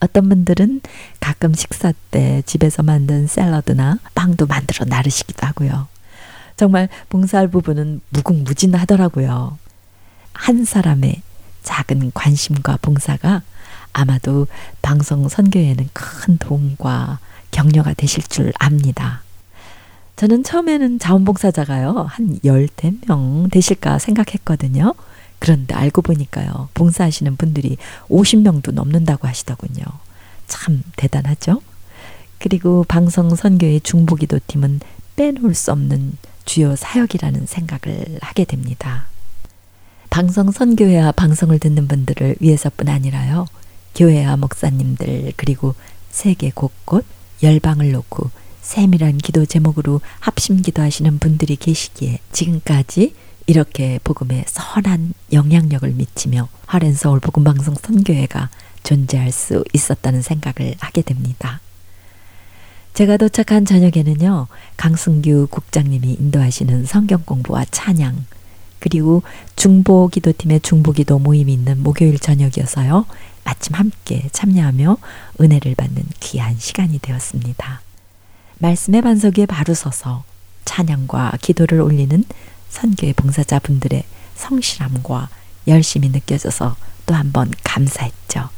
어떤 0.00 0.28
분들은 0.28 0.80
가끔 1.20 1.54
식사 1.54 1.92
때 2.10 2.42
집에서 2.44 2.82
만든 2.82 3.28
샐러드나 3.28 3.98
빵도 4.16 4.46
만들어 4.46 4.84
나르시기도 4.84 5.46
하고요. 5.46 5.86
정말 6.56 6.88
봉사할 7.08 7.46
부분은 7.46 8.00
무궁무진하더라고요. 8.10 9.58
한 10.32 10.64
사람의 10.64 11.22
작은 11.62 12.12
관심과 12.14 12.78
봉사가 12.82 13.42
아마도 13.92 14.46
방송 14.80 15.28
선교에는 15.28 15.88
큰 15.92 16.38
도움과 16.38 17.18
격려가 17.50 17.94
되실 17.94 18.22
줄 18.22 18.52
압니다. 18.58 19.22
저는 20.16 20.44
처음에는 20.44 20.98
자원봉사자가요, 20.98 22.06
한 22.08 22.38
열댓 22.44 22.94
명 23.06 23.48
되실까 23.50 23.98
생각했거든요. 23.98 24.94
그런데 25.38 25.74
알고 25.74 26.02
보니까요. 26.02 26.68
봉사하시는 26.74 27.36
분들이 27.36 27.76
50명도 28.08 28.72
넘는다고 28.72 29.26
하시더군요. 29.26 29.84
참 30.46 30.82
대단하죠? 30.96 31.60
그리고 32.38 32.84
방송 32.84 33.34
선교의 33.34 33.80
중보기도 33.80 34.38
팀은 34.46 34.80
빼놓을 35.16 35.54
수 35.54 35.72
없는 35.72 36.16
주요 36.44 36.76
사역이라는 36.76 37.46
생각을 37.46 38.18
하게 38.20 38.44
됩니다. 38.44 39.06
방송 40.12 40.50
선교회와 40.50 41.12
방송을 41.12 41.58
듣는 41.58 41.88
분들을 41.88 42.36
위해서뿐 42.40 42.86
아니라요. 42.90 43.46
교회와 43.94 44.36
목사님들 44.36 45.32
그리고 45.38 45.74
세계 46.10 46.50
곳곳 46.50 47.06
열방을 47.42 47.92
놓고 47.92 48.30
세밀한 48.60 49.16
기도 49.16 49.46
제목으로 49.46 50.02
합심 50.20 50.60
기도하시는 50.60 51.18
분들이 51.18 51.56
계시기에 51.56 52.18
지금까지 52.30 53.14
이렇게 53.46 54.00
복음에 54.04 54.44
선한 54.48 55.14
영향력을 55.32 55.90
미치며 55.90 56.46
하렌 56.66 56.92
서울 56.92 57.18
복음 57.18 57.42
방송 57.42 57.74
선교회가 57.74 58.50
존재할 58.82 59.32
수 59.32 59.64
있었다는 59.72 60.20
생각을 60.20 60.74
하게 60.78 61.00
됩니다. 61.00 61.62
제가 62.92 63.16
도착한 63.16 63.64
저녁에는요, 63.64 64.48
강승규 64.76 65.46
국장님이 65.50 66.18
인도하시는 66.20 66.84
성경 66.84 67.22
공부와 67.24 67.64
찬양, 67.70 68.26
그리고 68.82 69.22
중보 69.54 70.08
기도팀의 70.08 70.60
중보 70.60 70.90
기도 70.92 71.20
모임이 71.20 71.52
있는 71.52 71.82
목요일 71.82 72.18
저녁이어서요, 72.18 73.06
마침 73.44 73.74
함께 73.76 74.28
참여하며 74.32 74.96
은혜를 75.40 75.76
받는 75.76 76.02
귀한 76.18 76.58
시간이 76.58 76.98
되었습니다. 76.98 77.80
말씀의 78.58 79.02
반석 79.02 79.38
위에 79.38 79.46
바로 79.46 79.72
서서 79.72 80.24
찬양과 80.64 81.38
기도를 81.40 81.80
올리는 81.80 82.24
선교의 82.70 83.12
봉사자분들의 83.14 84.02
성실함과 84.34 85.28
열심이 85.68 86.08
느껴져서 86.08 86.74
또 87.06 87.14
한 87.14 87.32
번 87.32 87.50
감사했죠. 87.62 88.48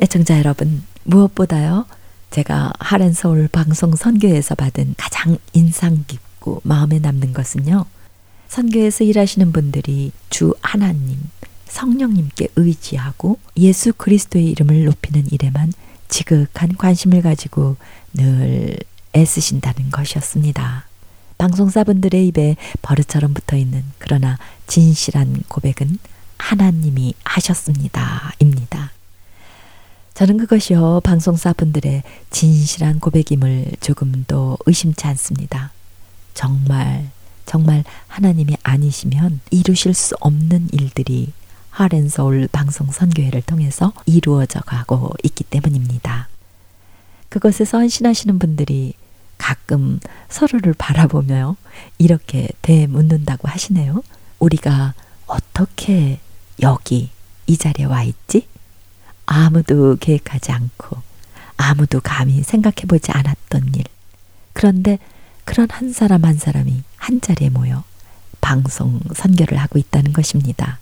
애청자 0.00 0.38
여러분, 0.38 0.84
무엇보다요, 1.04 1.86
제가 2.30 2.72
하렌서울 2.78 3.48
방송 3.48 3.94
선교에서 3.96 4.54
받은 4.54 4.94
가장 4.96 5.38
인상 5.52 6.04
깊고 6.06 6.60
마음에 6.64 6.98
남는 6.98 7.32
것은요, 7.32 7.84
선교에서 8.48 9.04
일하시는 9.04 9.52
분들이 9.52 10.12
주 10.30 10.54
하나님, 10.62 11.18
성령님께 11.66 12.48
의지하고 12.56 13.38
예수 13.56 13.92
그리스도의 13.92 14.46
이름을 14.50 14.84
높이는 14.84 15.26
일에만 15.30 15.72
지극한 16.08 16.76
관심을 16.76 17.22
가지고 17.22 17.76
늘 18.12 18.78
애쓰신다는 19.16 19.90
것이었습니다. 19.90 20.86
방송사분들의 21.38 22.28
입에 22.28 22.56
버릇처럼 22.82 23.34
붙어 23.34 23.56
있는 23.56 23.84
그러나 23.98 24.38
진실한 24.66 25.42
고백은 25.48 25.98
하나님이 26.38 27.14
하셨습니다. 27.24 28.32
입니다. 28.38 28.92
저는 30.14 30.36
그것이요, 30.38 31.00
방송사분들의 31.02 32.04
진실한 32.30 33.00
고백임을 33.00 33.72
조금도 33.80 34.58
의심치 34.64 35.08
않습니다. 35.08 35.72
정말, 36.34 37.10
정말 37.46 37.84
하나님이 38.08 38.56
아니시면 38.62 39.40
이루실 39.50 39.94
수 39.94 40.14
없는 40.20 40.68
일들이 40.72 41.32
하렌서울 41.70 42.48
방송 42.52 42.90
선교회를 42.90 43.42
통해서 43.42 43.92
이루어져 44.06 44.60
가고 44.60 45.12
있기 45.22 45.44
때문입니다. 45.44 46.28
그것에서 47.28 47.78
헌신하시는 47.78 48.38
분들이 48.38 48.94
가끔 49.38 49.98
서로를 50.28 50.74
바라보며 50.74 51.56
이렇게 51.98 52.48
대묻는다고 52.62 53.48
하시네요. 53.48 54.02
우리가 54.38 54.94
어떻게 55.26 56.20
여기 56.62 57.10
이 57.46 57.56
자리에 57.56 57.86
와 57.86 58.04
있지? 58.04 58.46
아무도 59.26 59.96
계획하지 59.98 60.52
않고 60.52 60.96
아무도 61.56 62.00
감히 62.00 62.42
생각해 62.42 62.86
보지 62.86 63.10
않았던 63.10 63.74
일. 63.74 63.84
그런데 64.52 64.98
그런 65.44 65.68
한 65.70 65.92
사람 65.92 66.24
한 66.24 66.36
사람이 66.36 66.82
한 67.04 67.20
자리에 67.20 67.50
모여 67.50 67.84
방송 68.40 68.98
선교를 69.14 69.58
하고 69.58 69.78
있다는 69.78 70.14
것입니다. 70.14 70.78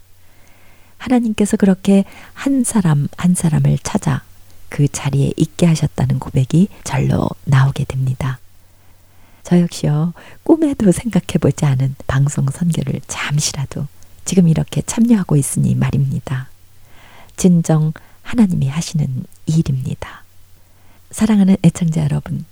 하나님께서 0.97 1.57
그렇게 1.57 2.05
한 2.33 2.63
사람 2.63 3.09
한 3.17 3.35
사람을 3.35 3.79
찾아 3.83 4.23
그 4.69 4.87
자리에 4.87 5.33
있게 5.37 5.67
하셨다는 5.67 6.21
고백이 6.21 6.69
절로 6.85 7.29
나오게 7.45 7.87
됩니다. 7.87 8.39
저 9.43 9.61
역시요, 9.61 10.13
꿈에도 10.45 10.93
생각해 10.93 11.39
보지 11.41 11.65
않은 11.65 11.97
방송 12.07 12.47
선교를 12.47 13.01
잠시라도 13.09 13.89
지금 14.25 14.47
이렇게 14.47 14.81
참여하고 14.83 15.37
있으니 15.37 15.75
말입니다. 15.75 16.49
진정 17.37 17.93
하나님이 18.23 18.69
하시는 18.69 19.25
일입니다. 19.47 20.23
사랑하는 21.11 21.57
애청자 21.65 22.05
여러분, 22.05 22.45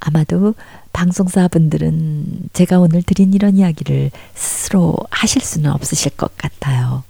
아마도 0.00 0.54
방송사분들은 0.92 2.50
제가 2.52 2.78
오늘 2.78 3.02
드린 3.02 3.34
이런 3.34 3.56
이야기를 3.56 4.10
스스로 4.34 4.96
하실 5.10 5.42
수는 5.42 5.70
없으실 5.70 6.16
것 6.16 6.36
같아요. 6.36 7.04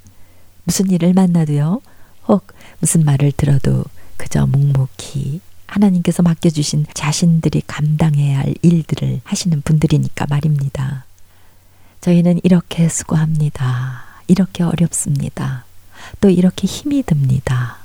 무슨 0.65 0.91
일을 0.91 1.13
만나도요, 1.15 1.81
혹 2.29 2.47
무슨 2.81 3.05
말을 3.05 3.33
들어도 3.33 3.85
그저 4.17 4.47
묵묵히 4.47 5.41
하나님께서 5.67 6.23
맡겨주신 6.23 6.87
자신들이 6.95 7.63
감당해야 7.67 8.39
할 8.39 8.55
일들을 8.63 9.21
하시는 9.25 9.63
분들이니까 9.63 10.27
말입니다. 10.29 11.05
저희는 12.01 12.41
이렇게 12.43 12.89
수고합니다. 12.89 14.05
이렇게 14.29 14.63
어렵습니다. 14.63 15.65
또 16.21 16.31
이렇게 16.31 16.67
힘이 16.67 17.03
듭니다. 17.03 17.79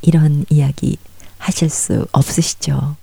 이런 0.00 0.44
이야기 0.48 0.96
하실 1.38 1.68
수 1.68 2.06
없으시죠? 2.12 2.96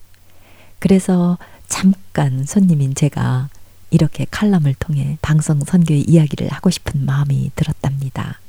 그래서 0.83 1.37
잠깐 1.69 2.43
손님인 2.43 2.93
제가 2.93 3.47
이렇게 3.89 4.25
칼럼을 4.29 4.73
통해 4.73 5.17
방송 5.21 5.61
선교의 5.61 6.01
이야기를 6.01 6.49
하고 6.49 6.69
싶은 6.69 7.05
마음이 7.05 7.51
들었답니다. 7.55 8.41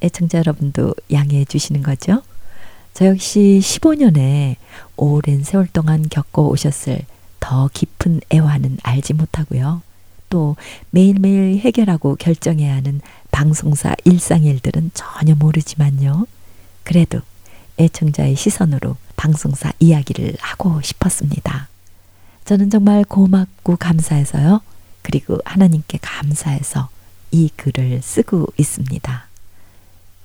애청자 0.00 0.38
여러분도 0.38 0.94
양해해 1.12 1.44
주시는 1.44 1.82
거죠? 1.82 2.22
저 2.94 3.06
역시 3.06 3.58
15년에 3.60 4.58
오랜 4.96 5.42
세월 5.42 5.66
동안 5.66 6.08
겪어 6.08 6.42
오셨을 6.42 7.04
더 7.40 7.68
깊은 7.74 8.20
애환은 8.32 8.78
알지 8.84 9.14
못하고요. 9.14 9.82
또 10.28 10.54
매일매일 10.90 11.58
해결하고 11.58 12.14
결정해야 12.14 12.76
하는 12.76 13.00
방송사 13.32 13.96
일상일들은 14.04 14.92
전혀 14.94 15.34
모르지만요. 15.34 16.28
그래도 16.84 17.22
애청자의 17.80 18.36
시선으로 18.36 18.96
방송사 19.16 19.72
이야기를 19.80 20.36
하고 20.40 20.80
싶었습니다. 20.82 21.68
저는 22.44 22.68
정말 22.68 23.04
고맙고 23.04 23.76
감사해서요. 23.76 24.60
그리고 25.02 25.38
하나님께 25.44 25.98
감사해서 26.02 26.90
이 27.30 27.48
글을 27.56 28.02
쓰고 28.02 28.48
있습니다. 28.58 29.26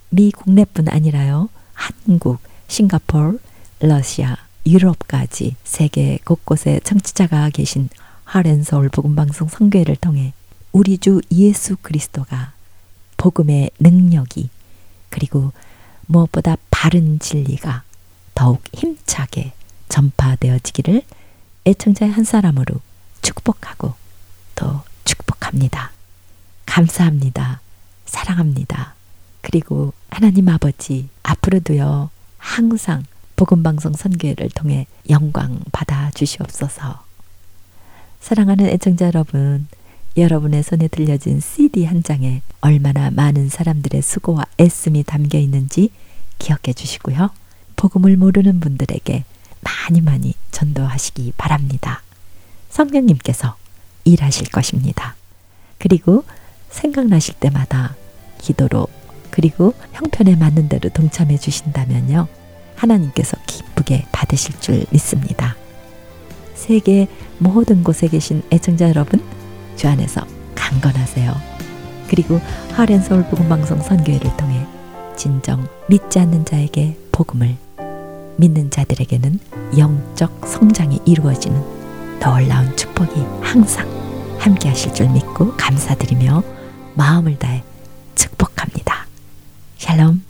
미 0.10 0.32
국내뿐 0.32 0.90
아니라요. 0.90 1.50
한국, 1.74 2.40
싱가포르, 2.68 3.40
러시아, 3.80 4.38
유럽까지 4.66 5.56
세계 5.64 6.18
곳곳에 6.26 6.80
청취자가 6.84 7.50
계신 7.52 7.90
하렌서울 8.24 8.90
복음방송 8.90 9.48
성교회를 9.48 9.96
통해 9.98 10.34
우리 10.72 10.98
주 10.98 11.22
예수 11.32 11.78
그리스도가 11.82 12.54
복음의 13.18 13.72
능력이 13.80 14.50
그리고 15.10 15.54
무엇보다 16.08 16.58
바른 16.86 17.18
진리가 17.18 17.82
더욱 18.36 18.62
힘차게 18.72 19.54
전파되어지기를 19.90 21.02
애청자의 21.66 22.12
한 22.12 22.24
사람으로 22.24 22.80
축복하고 23.24 23.96
또 24.54 24.82
축복합니다. 25.04 25.90
감사합니다. 26.68 27.60
사랑합니다. 28.06 28.94
그리고 29.42 29.94
하나님 30.12 30.48
아버지 30.48 31.10
앞으로도요 31.24 32.12
항상 32.38 33.04
복음방송 33.36 33.94
선교회를 33.94 34.52
통해 34.52 34.86
영광 35.10 35.62
받아 35.72 36.12
주시옵소서. 36.12 37.04
사랑하는 38.20 38.68
애청자 38.68 39.08
여러분, 39.08 39.68
여러분의 40.16 40.62
손에 40.62 40.88
들려진 40.90 41.40
CD 41.40 41.84
한 41.86 42.04
장에 42.04 42.44
얼마나 42.62 43.10
많은 43.10 43.50
사람들의 43.50 44.04
수고와 44.04 44.46
애씀이 44.60 45.04
담겨 45.04 45.40
있는지 45.40 45.90
기억해 46.40 46.74
주시고요. 46.74 47.30
복음을 47.76 48.16
모르는 48.18 48.60
분들에게 48.60 49.24
많이 49.62 50.02
많이 50.02 50.34
전도하시기 50.52 51.34
바랍니다. 51.38 52.02
성령님께서 52.70 53.56
일하실 54.04 54.50
것입니다. 54.50 55.16
그리고 55.80 56.24
생각나실 56.70 57.36
때마다 57.36 57.96
기도로 58.38 58.88
그리고 59.32 59.74
형편에 59.94 60.36
맞는 60.36 60.70
대로 60.70 60.90
동참해 60.90 61.38
주신다면요. 61.38 62.28
하나님께서 62.76 63.38
기쁘게 63.48 64.06
받으실 64.12 64.60
줄 64.60 64.86
믿습니다. 64.92 65.56
세계 66.54 67.08
모든 67.38 67.84
곳에 67.84 68.08
계신 68.08 68.44
애청자 68.52 68.88
여러분, 68.88 69.22
주 69.76 69.88
안에서 69.88 70.26
강건하세요. 70.56 71.36
그리고 72.10 72.40
하렌서울 72.74 73.26
복음방송 73.26 73.82
선교회를 73.82 74.38
통해 74.38 74.66
진정 75.16 75.68
믿지 75.88 76.20
않는 76.20 76.46
자에게 76.46 76.98
복음을 77.12 77.56
믿는 78.38 78.70
자들에게는 78.70 79.40
영적 79.78 80.46
성장이 80.46 81.00
이루어지는 81.06 81.62
놀라운 82.20 82.76
축복이 82.76 83.22
항상 83.42 83.88
함께 84.40 84.70
하실 84.70 84.94
줄 84.94 85.10
믿고 85.10 85.56
감사드리며 85.58 86.44
마음을 86.96 87.38
다해 87.38 87.64
축복합니다. 88.16 89.08
샬롬 89.78 90.24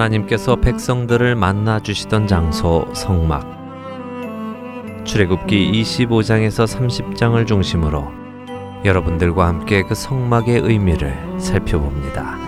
나님께서 0.00 0.56
백성들을 0.56 1.34
만나 1.34 1.78
주시던 1.78 2.26
장소 2.26 2.88
성막. 2.94 3.60
출애굽기 5.04 5.72
25장에서 5.72 6.66
30장을 6.66 7.46
중심으로 7.46 8.10
여러분들과 8.86 9.46
함께 9.46 9.82
그 9.82 9.94
성막의 9.94 10.60
의미를 10.60 11.14
살펴봅니다. 11.38 12.38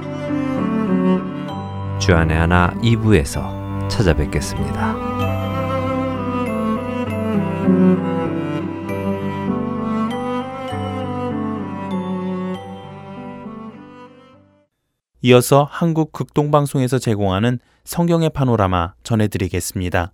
주안의 1.99 2.39
하나 2.39 2.73
2부에서 2.83 3.87
찾아뵙겠습니다. 3.91 4.97
이어서 15.25 15.69
한국 15.71 16.11
극동방송에서 16.11 16.99
제공하는 16.99 17.61
성경의 17.85 18.31
파노라마 18.31 18.95
전해드리겠습니다. 19.05 20.11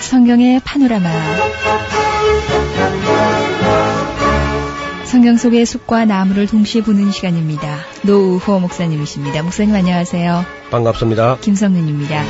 성경의 0.00 0.60
파노라마 0.64 1.08
성경 5.06 5.36
속의 5.36 5.64
숲과 5.66 6.04
나무를 6.04 6.48
동시에 6.48 6.82
보는 6.82 7.12
시간입니다. 7.12 7.78
노우호 8.02 8.58
목사님이십니다. 8.58 9.40
목사님 9.44 9.72
안녕하세요. 9.72 10.44
반갑습니다. 10.72 11.38
김성윤입니다. 11.38 12.24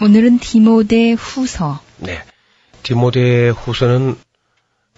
오늘은 0.00 0.38
디모데 0.38 1.12
후서. 1.12 1.80
네. 1.98 2.22
디모데 2.84 3.48
후서는 3.48 4.16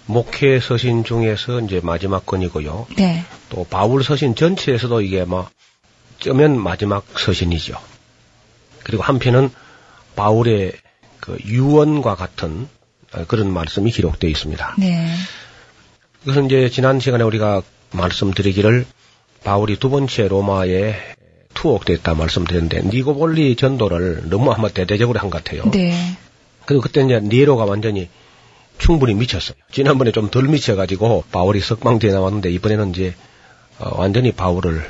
목회 0.05 0.61
서신 0.61 1.03
중에서 1.03 1.61
이제 1.61 1.81
마지막 1.83 2.27
건이고요. 2.27 2.89
네. 2.99 3.25
또 3.49 3.67
바울 3.69 4.05
서신 4.05 4.35
전체에서도 4.35 5.01
이게 5.01 5.25
뭐 5.25 5.49
쩌면 6.19 6.63
마지막 6.63 7.07
서신이죠. 7.19 7.75
그리고 8.85 9.03
한편은 9.03 9.51
바울의 10.15 10.75
그 11.23 11.39
유언과 11.47 12.17
같은 12.17 12.67
그런 13.29 13.53
말씀이 13.53 13.91
기록되어 13.93 14.29
있습니다. 14.29 14.75
네. 14.79 15.07
그것은 16.21 16.47
이제 16.47 16.69
지난 16.69 16.99
시간에 16.99 17.23
우리가 17.23 17.63
말씀드리기를 17.93 18.85
바울이 19.45 19.79
두 19.79 19.89
번째 19.89 20.27
로마에 20.29 20.97
투옥됐다 21.55 22.15
말씀드렸는데 22.15 22.83
니고볼리 22.89 23.55
전도를 23.57 24.29
너무 24.31 24.51
아마 24.53 24.69
대대적으로 24.69 25.21
한 25.21 25.31
것 25.31 25.45
같아요. 25.45 25.71
네. 25.71 25.95
그리고 26.67 26.83
그때 26.83 27.03
이제 27.05 27.21
네로가 27.21 27.65
완전히 27.67 28.09
충분히 28.79 29.15
미쳤어요. 29.15 29.57
지난번에 29.71 30.11
좀 30.11 30.29
덜 30.31 30.49
미쳐가지고 30.49 31.25
바울이 31.31 31.61
석방되어 31.61 32.13
나왔는데 32.13 32.51
이번에는 32.51 32.91
이제 32.91 33.15
어, 33.79 33.97
완전히 34.01 34.33
바울을 34.33 34.85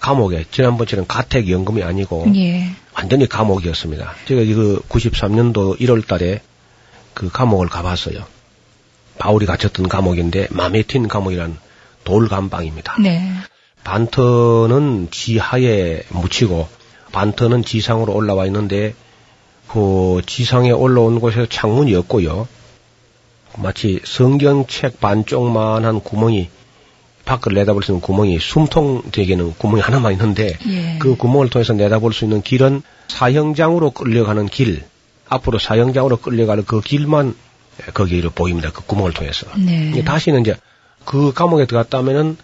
감옥에 0.00 0.44
지난번처럼 0.50 1.06
가택 1.06 1.48
연금이 1.50 1.82
아니고 1.82 2.26
예. 2.36 2.70
완전히 2.94 3.28
감옥이었습니다. 3.28 4.14
제가 4.26 4.40
그 4.54 4.82
93년도 4.88 5.78
1월 5.80 6.06
달에 6.06 6.40
그 7.14 7.30
감옥을 7.30 7.68
가봤어요. 7.68 8.24
바울이 9.18 9.46
갇혔던 9.46 9.88
감옥인데 9.88 10.48
마메틴 10.50 11.08
감옥이란 11.08 11.58
돌감방입니다. 12.04 12.96
네. 13.02 13.22
반터는 13.84 15.08
지하에 15.10 16.02
묻히고 16.10 16.68
반터는 17.12 17.64
지상으로 17.64 18.14
올라와 18.14 18.46
있는데 18.46 18.94
그 19.68 20.20
지상에 20.26 20.70
올라온 20.70 21.20
곳에 21.20 21.46
창문이 21.48 21.94
없고요. 21.94 22.46
마치 23.56 24.00
성경책 24.04 25.00
반쪽만한 25.00 26.00
구멍이 26.00 26.50
밖을 27.26 27.52
내다볼 27.52 27.82
수 27.82 27.92
있는 27.92 28.00
구멍이 28.00 28.38
숨통 28.38 29.02
되게는 29.12 29.54
구멍이 29.58 29.82
하나만 29.82 30.12
있는데 30.12 30.56
예. 30.66 30.96
그 30.98 31.16
구멍을 31.16 31.50
통해서 31.50 31.74
내다볼 31.74 32.14
수 32.14 32.24
있는 32.24 32.40
길은 32.40 32.82
사형장으로 33.08 33.90
끌려가는 33.90 34.46
길 34.46 34.84
앞으로 35.28 35.58
사형장으로 35.58 36.18
끌려가는 36.18 36.64
그 36.64 36.80
길만 36.80 37.34
거기로 37.92 38.30
보입니다. 38.30 38.70
그 38.72 38.82
구멍을 38.86 39.12
통해서. 39.12 39.46
네. 39.58 40.02
다시는 40.04 40.40
이제 40.40 40.56
그 41.04 41.32
감옥에 41.34 41.66
들어갔다면은 41.66 42.38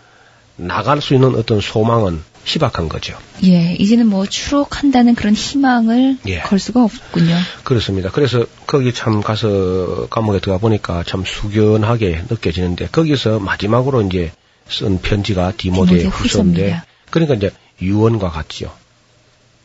나갈 0.57 1.01
수 1.01 1.15
있는 1.15 1.35
어떤 1.37 1.61
소망은 1.61 2.21
희박한 2.45 2.89
거죠. 2.89 3.17
예. 3.45 3.75
이제는 3.75 4.09
뭐 4.09 4.27
추록한다는 4.27 5.15
그런 5.15 5.33
희망을 5.33 6.19
예. 6.27 6.41
걸 6.41 6.59
수가 6.59 6.83
없군요. 6.83 7.37
그렇습니다. 7.63 8.11
그래서 8.11 8.45
거기 8.67 8.93
참 8.93 9.21
가서 9.21 10.09
감옥에 10.11 10.41
들어가 10.41 10.59
보니까 10.59 11.05
참 11.07 11.23
숙연하게 11.25 12.25
느껴지는데 12.29 12.89
거기서 12.89 13.39
마지막으로 13.39 14.03
이제 14.03 14.33
쓴 14.73 15.01
편지가 15.01 15.53
디모데 15.57 15.99
디모데 15.99 16.09
후서인데. 16.09 16.83
그러니까 17.11 17.35
이제 17.35 17.53
유언과 17.81 18.31
같지요. 18.31 18.73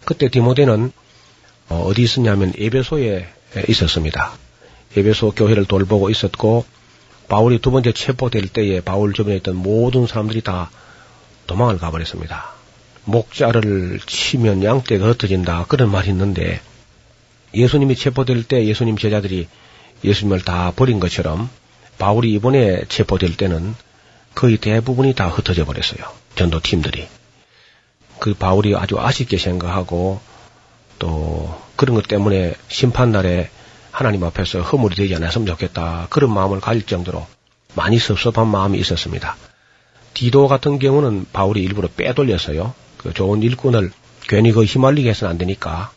그때 0.05 0.29
디모데는 0.29 0.91
어, 1.69 1.83
어디 1.85 2.03
있었냐면 2.03 2.53
에베소에 2.57 3.27
있었습니다. 3.69 4.33
에베소 4.95 5.31
교회를 5.31 5.65
돌보고 5.65 6.09
있었고 6.09 6.65
바울이 7.27 7.59
두 7.59 7.71
번째 7.71 7.91
체포될 7.91 8.47
때에 8.47 8.81
바울 8.81 9.13
주변에 9.13 9.37
있던 9.37 9.55
모든 9.55 10.07
사람들이 10.07 10.41
다 10.41 10.71
도망을 11.45 11.77
가버렸습니다. 11.77 12.53
목자를 13.03 13.99
치면 14.05 14.63
양떼가 14.63 15.07
흩어진다 15.07 15.65
그런 15.67 15.91
말이 15.91 16.09
있는데 16.09 16.61
예수님이 17.53 17.95
체포될 17.95 18.43
때 18.43 18.65
예수님 18.65 18.97
제자들이 18.97 19.47
예수님을 20.03 20.41
다 20.41 20.71
버린 20.75 20.99
것처럼 20.99 21.49
바울이 21.97 22.31
이번에 22.33 22.83
체포될 22.87 23.37
때는 23.37 23.75
거의 24.37 24.57
대부분이 24.57 25.15
다 25.15 25.29
흩어져 25.29 25.65
버렸어요. 25.65 25.99
전도 26.35 26.59
팀들이. 26.59 27.07
그 28.19 28.35
바울이 28.35 28.75
아주 28.75 28.99
아쉽게 28.99 29.39
생각하고 29.39 30.21
또 30.99 31.59
그런 31.75 31.95
것 31.95 32.07
때문에 32.07 32.53
심판날에 32.67 33.49
하나님 33.89 34.23
앞에서 34.23 34.61
허물이 34.61 34.95
되지 34.95 35.15
않았으면 35.15 35.47
좋겠다. 35.47 36.05
그런 36.11 36.31
마음을 36.31 36.61
가질 36.61 36.85
정도로 36.85 37.25
많이 37.73 37.97
섭섭한 37.97 38.47
마음이 38.47 38.77
있었습니다. 38.77 39.35
디도 40.13 40.47
같은 40.47 40.77
경우는 40.77 41.25
바울이 41.33 41.63
일부러 41.63 41.87
빼돌렸어요. 41.97 42.75
그 42.97 43.15
좋은 43.15 43.41
일꾼을 43.41 43.91
괜히 44.29 44.51
그 44.51 44.63
휘말리게 44.65 45.09
해서는 45.09 45.31
안 45.31 45.37
되니까 45.39 45.91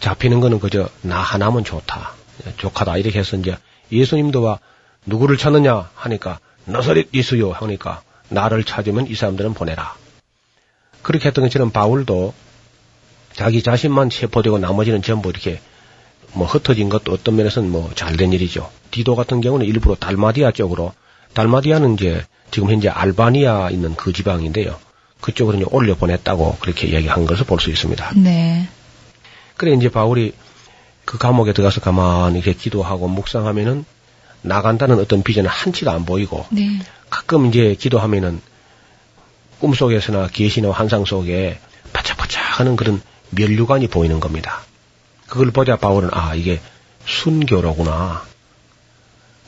잡히는 0.00 0.40
거는 0.40 0.58
그저 0.58 0.88
나 1.02 1.20
하나면 1.20 1.62
좋다. 1.62 2.14
족하다. 2.56 2.96
이렇게 2.96 3.20
해서 3.20 3.36
이제 3.36 3.56
예수님도 3.92 4.42
와 4.42 4.58
누구를 5.06 5.36
찾느냐 5.36 5.90
하니까 5.94 6.40
너서릿 6.72 7.08
이수요 7.12 7.52
하니까 7.52 8.02
나를 8.28 8.64
찾으면 8.64 9.06
이 9.08 9.14
사람들은 9.14 9.54
보내라. 9.54 9.94
그렇게 11.02 11.28
했던 11.28 11.44
것처럼 11.44 11.70
바울도 11.70 12.34
자기 13.32 13.62
자신만 13.62 14.10
체포되고 14.10 14.58
나머지는 14.58 15.02
전부 15.02 15.30
이렇게 15.30 15.60
뭐 16.32 16.46
흩어진 16.46 16.88
것도 16.88 17.12
어떤 17.12 17.36
면에서는 17.36 17.70
뭐 17.70 17.90
잘된 17.94 18.32
일이죠. 18.32 18.70
디도 18.90 19.16
같은 19.16 19.40
경우는 19.40 19.66
일부러 19.66 19.94
달마디아 19.94 20.52
쪽으로 20.52 20.92
달마디아는 21.34 21.94
이제 21.94 22.24
지금 22.50 22.70
현재 22.70 22.88
알바니아 22.88 23.70
있는 23.70 23.94
그 23.94 24.12
지방인데요. 24.12 24.78
그쪽으로 25.20 25.56
이제 25.58 25.66
올려 25.70 25.94
보냈다고 25.94 26.58
그렇게 26.60 26.92
얘기한 26.92 27.26
것을 27.26 27.44
볼 27.46 27.60
수 27.60 27.70
있습니다. 27.70 28.12
네. 28.16 28.68
그래 29.56 29.72
이제 29.74 29.90
바울이 29.90 30.32
그 31.04 31.18
감옥에 31.18 31.52
들어가서 31.52 31.80
가만히 31.80 32.38
이렇게 32.38 32.54
기도하고 32.54 33.08
묵상하면은 33.08 33.84
나간다는 34.42 34.98
어떤 34.98 35.22
비전은 35.22 35.48
한치가 35.50 35.92
안 35.92 36.04
보이고 36.04 36.46
네. 36.50 36.80
가끔 37.10 37.46
이제 37.46 37.74
기도하면은 37.78 38.40
꿈속에서나 39.60 40.28
계시나 40.28 40.70
환상 40.70 41.04
속에 41.04 41.58
바짝바짝 41.92 42.60
하는 42.60 42.76
그런 42.76 43.02
면류관이 43.30 43.88
보이는 43.88 44.20
겁니다. 44.20 44.62
그걸 45.26 45.50
보자 45.50 45.76
바울은 45.76 46.10
아 46.12 46.34
이게 46.34 46.60
순교로구나. 47.06 48.24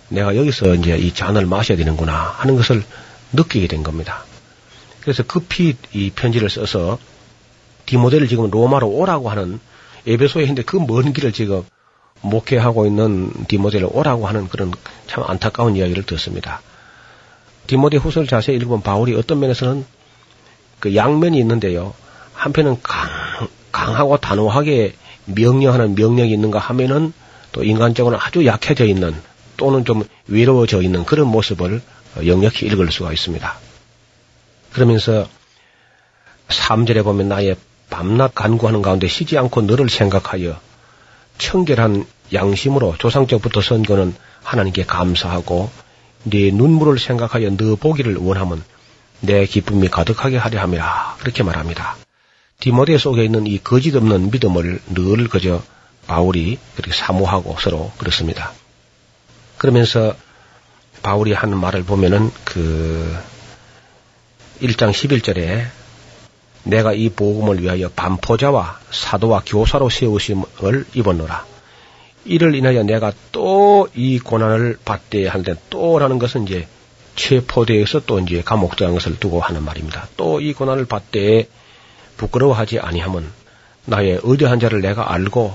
내가 0.08 0.36
여기서 0.36 0.74
이제 0.74 0.96
이 0.96 1.14
잔을 1.14 1.46
마셔야 1.46 1.78
되는구나 1.78 2.14
하는 2.14 2.56
것을 2.56 2.84
느끼게 3.32 3.66
된 3.66 3.82
겁니다. 3.82 4.24
그래서 5.00 5.22
급히 5.22 5.76
이 5.92 6.10
편지를 6.10 6.50
써서 6.50 6.98
디모데를 7.86 8.28
지금 8.28 8.50
로마로 8.50 8.88
오라고 8.88 9.30
하는 9.30 9.58
에베소에 10.06 10.42
있는데 10.42 10.62
그 10.62 10.78
먼 10.78 11.12
길을 11.12 11.32
지금 11.32 11.64
목회하고 12.22 12.86
있는 12.86 13.30
디모데를 13.48 13.88
오라고 13.90 14.26
하는 14.26 14.48
그런 14.48 14.72
참 15.06 15.24
안타까운 15.26 15.76
이야기를 15.76 16.04
듣습니다. 16.04 16.62
디모데 17.66 17.96
후서를 17.98 18.26
자세히 18.26 18.56
읽으면 18.56 18.82
바울이 18.82 19.14
어떤 19.14 19.40
면에서는 19.40 19.84
그 20.80 20.96
양면이 20.96 21.38
있는데요. 21.38 21.94
한편은 22.34 22.78
강, 22.82 23.08
강하고 23.70 24.16
단호하게 24.16 24.94
명령하는 25.26 25.94
명령이 25.94 26.32
있는가 26.32 26.58
하면은 26.58 27.12
또 27.52 27.62
인간적으로 27.62 28.18
아주 28.18 28.46
약해져 28.46 28.84
있는 28.84 29.14
또는 29.56 29.84
좀 29.84 30.02
외로워져 30.26 30.82
있는 30.82 31.04
그런 31.04 31.28
모습을 31.28 31.82
역력히 32.26 32.66
읽을 32.66 32.90
수가 32.90 33.12
있습니다. 33.12 33.54
그러면서 34.72 35.28
3절에 36.48 37.04
보면 37.04 37.28
나의 37.28 37.56
밤낮 37.90 38.34
간구하는 38.34 38.82
가운데 38.82 39.06
쉬지 39.06 39.38
않고 39.38 39.62
너를 39.62 39.88
생각하여 39.88 40.58
청결한 41.42 42.06
양심으로 42.32 42.96
조상적부터 42.98 43.60
선교는 43.60 44.14
하나님께 44.42 44.84
감사하고 44.84 45.70
네 46.24 46.50
눈물을 46.52 46.98
생각하여 46.98 47.50
너 47.56 47.74
보기를 47.74 48.16
원하면 48.16 48.62
내 49.20 49.44
기쁨이 49.46 49.88
가득하게 49.88 50.36
하려 50.36 50.60
함이라 50.60 51.16
그렇게 51.18 51.42
말합니다. 51.42 51.96
디모데 52.60 52.96
속에 52.96 53.24
있는 53.24 53.46
이 53.46 53.58
거짓 53.58 53.94
없는 53.96 54.30
믿음을 54.30 54.80
늘 54.94 55.28
그저 55.28 55.62
바울이 56.06 56.58
그렇게 56.76 56.92
사모하고 56.92 57.56
서로 57.58 57.90
그렇습니다. 57.98 58.52
그러면서 59.58 60.14
바울이 61.02 61.32
하는 61.32 61.58
말을 61.58 61.82
보면은 61.82 62.30
그 62.44 63.16
1장 64.60 64.92
11절에 64.92 65.66
내가 66.64 66.92
이 66.92 67.08
복음을 67.08 67.62
위하여 67.62 67.88
반포자와 67.88 68.80
사도와 68.90 69.42
교사로 69.44 69.90
세우심을 69.90 70.86
입었노라. 70.94 71.46
이를 72.24 72.54
인하여 72.54 72.82
내가 72.82 73.12
또 73.32 73.88
이 73.94 74.18
고난을 74.18 74.78
받대 74.84 75.26
하는데 75.26 75.56
또라는 75.70 76.18
것은 76.18 76.44
이제 76.44 76.68
체포대에서 77.16 78.00
또 78.06 78.20
이제 78.20 78.42
감옥 78.42 78.76
들어간 78.76 78.94
것을 78.94 79.18
두고 79.18 79.40
하는 79.40 79.64
말입니다. 79.64 80.08
또 80.16 80.40
이 80.40 80.52
고난을 80.52 80.86
받대 80.86 81.48
부끄러워하지 82.16 82.78
아니하면 82.78 83.30
나의 83.84 84.20
의대한 84.22 84.60
자를 84.60 84.80
내가 84.80 85.12
알고 85.12 85.54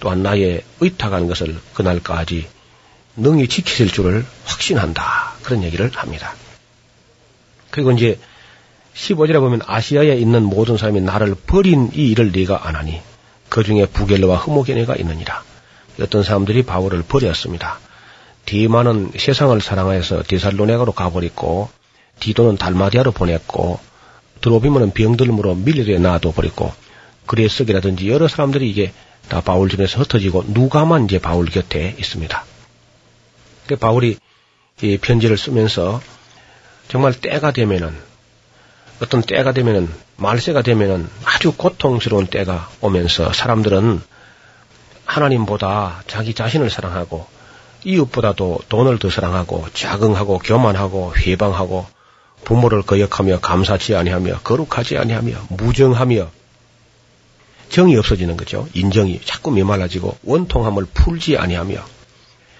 또한 0.00 0.22
나의 0.22 0.62
의탁하는 0.80 1.28
것을 1.28 1.56
그날까지 1.74 2.46
능히 3.16 3.48
지키실 3.48 3.88
줄을 3.88 4.24
확신한다. 4.44 5.34
그런 5.42 5.62
얘기를 5.62 5.90
합니다. 5.94 6.34
그리고 7.70 7.92
이제 7.92 8.18
15절에 8.96 9.38
보면 9.40 9.60
아시아에 9.66 10.14
있는 10.16 10.42
모든 10.42 10.76
사람이 10.76 11.02
나를 11.02 11.34
버린 11.46 11.90
이 11.94 12.10
일을 12.10 12.32
네가 12.32 12.66
안 12.66 12.76
하니 12.76 13.00
그 13.48 13.62
중에 13.62 13.86
부겔러와 13.86 14.38
흐모게네가 14.38 14.96
있느니라. 14.96 15.44
어떤 16.00 16.22
사람들이 16.22 16.64
바울을 16.64 17.02
버렸습니다. 17.02 17.78
디마는 18.46 19.12
세상을 19.16 19.60
사랑하여서 19.60 20.24
디살로네가로 20.26 20.92
가버렸고 20.92 21.68
디도는 22.20 22.56
달마디아로 22.56 23.12
보냈고 23.12 23.78
드로비모는 24.40 24.92
병들므로 24.92 25.54
밀리에 25.56 25.98
놔둬 25.98 26.32
버렸고 26.32 26.72
그레스기라든지 27.26 28.08
여러 28.08 28.28
사람들이 28.28 28.68
이게 28.68 28.92
다 29.28 29.40
바울 29.40 29.68
중에서 29.68 30.00
흩어지고 30.00 30.44
누가만 30.48 31.04
이제 31.04 31.18
바울 31.18 31.46
곁에 31.46 31.96
있습니다. 31.98 32.44
그 33.66 33.76
바울이 33.76 34.16
이 34.82 34.98
편지를 34.98 35.36
쓰면서 35.36 36.00
정말 36.88 37.12
때가 37.12 37.50
되면은 37.50 38.15
어떤 39.00 39.22
때가 39.22 39.52
되면은 39.52 39.88
말세가 40.16 40.62
되면은 40.62 41.08
아주 41.24 41.52
고통스러운 41.52 42.26
때가 42.26 42.70
오면서 42.80 43.32
사람들은 43.32 44.00
하나님보다 45.04 46.02
자기 46.06 46.34
자신을 46.34 46.70
사랑하고 46.70 47.26
이웃보다도 47.84 48.62
돈을 48.68 48.98
더 48.98 49.10
사랑하고 49.10 49.66
자긍하고 49.72 50.38
교만하고 50.38 51.14
회방하고 51.16 51.86
부모를 52.44 52.82
거역하며 52.82 53.40
감사치 53.40 53.94
아니하며 53.94 54.40
거룩하지 54.40 54.98
아니하며 54.98 55.46
무정하며 55.50 56.30
정이 57.68 57.96
없어지는 57.96 58.36
거죠. 58.36 58.68
인정이 58.74 59.20
자꾸 59.24 59.50
메말라지고 59.50 60.16
원통함을 60.22 60.86
풀지 60.94 61.36
아니하며 61.36 61.84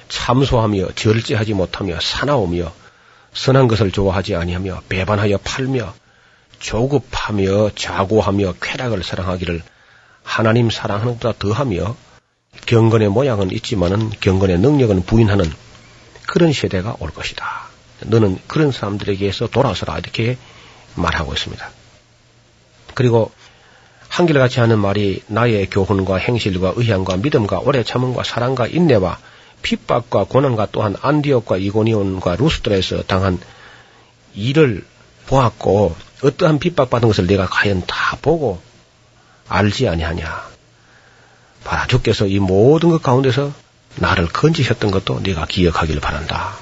참소하며 0.09 0.93
절제하지 0.95 1.55
못하며 1.55 1.99
사나우며 2.01 2.73
선한 3.33 3.69
것을 3.69 3.93
좋아하지 3.93 4.35
아니하며 4.37 4.83
배반하여 4.89 5.39
팔며 5.39 5.95
조급하며 6.59 7.71
자고하며 7.75 8.55
쾌락을 8.61 9.03
사랑하기를 9.03 9.63
하나님 10.23 10.71
사랑하는 10.71 11.19
것보다 11.19 11.39
더하며 11.39 11.97
경건의 12.67 13.09
모양은 13.09 13.53
있지만은 13.53 14.11
경건의 14.21 14.59
능력은 14.59 15.05
부인하는 15.05 15.51
그런 16.27 16.53
시대가 16.53 16.97
올 16.99 17.11
것이다. 17.11 17.69
너는 18.07 18.39
그런 18.47 18.73
사람들에게서 18.73 19.49
돌아서라 19.49 19.99
이렇게 19.99 20.37
말하고 20.95 21.33
있습니다. 21.33 21.71
그리고 22.95 23.31
한결같이 24.09 24.61
하는 24.61 24.79
말이 24.79 25.23
나의 25.27 25.69
교훈과 25.71 26.17
행실과 26.17 26.73
의향과 26.77 27.19
믿음과 27.19 27.61
오래 27.61 27.85
참음과 27.85 28.25
사랑과 28.25 28.67
인내와 28.67 29.19
핍박과 29.63 30.25
고난과 30.25 30.69
또한 30.73 30.97
안디옥과 31.01 31.59
이고니온과 31.59 32.37
루스트라에서 32.37 33.03
당한 33.03 33.39
일을 34.35 34.85
보았고 35.27 35.95
어떠한 36.23 36.59
핍박받은 36.59 37.09
것을 37.09 37.27
내가 37.27 37.47
과연 37.47 37.85
다 37.87 38.17
보고 38.21 38.61
알지 39.49 39.89
아니하냐. 39.89 40.47
바라 41.65 41.87
주께서 41.87 42.27
이 42.27 42.39
모든 42.39 42.91
것 42.91 43.03
가운데서 43.03 43.53
나를 43.97 44.29
건지셨던 44.29 44.91
것도 44.91 45.21
네가 45.21 45.47
기억하기를 45.47 46.01
바란다. 46.01 46.55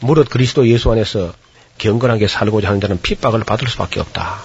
무릇 0.00 0.28
그리스도 0.28 0.66
예수 0.68 0.90
안에서 0.90 1.32
경건하게 1.78 2.28
살고자 2.28 2.68
하는 2.68 2.80
자는 2.80 3.00
핍박을 3.00 3.44
받을 3.44 3.68
수밖에 3.68 4.00
없다. 4.00 4.42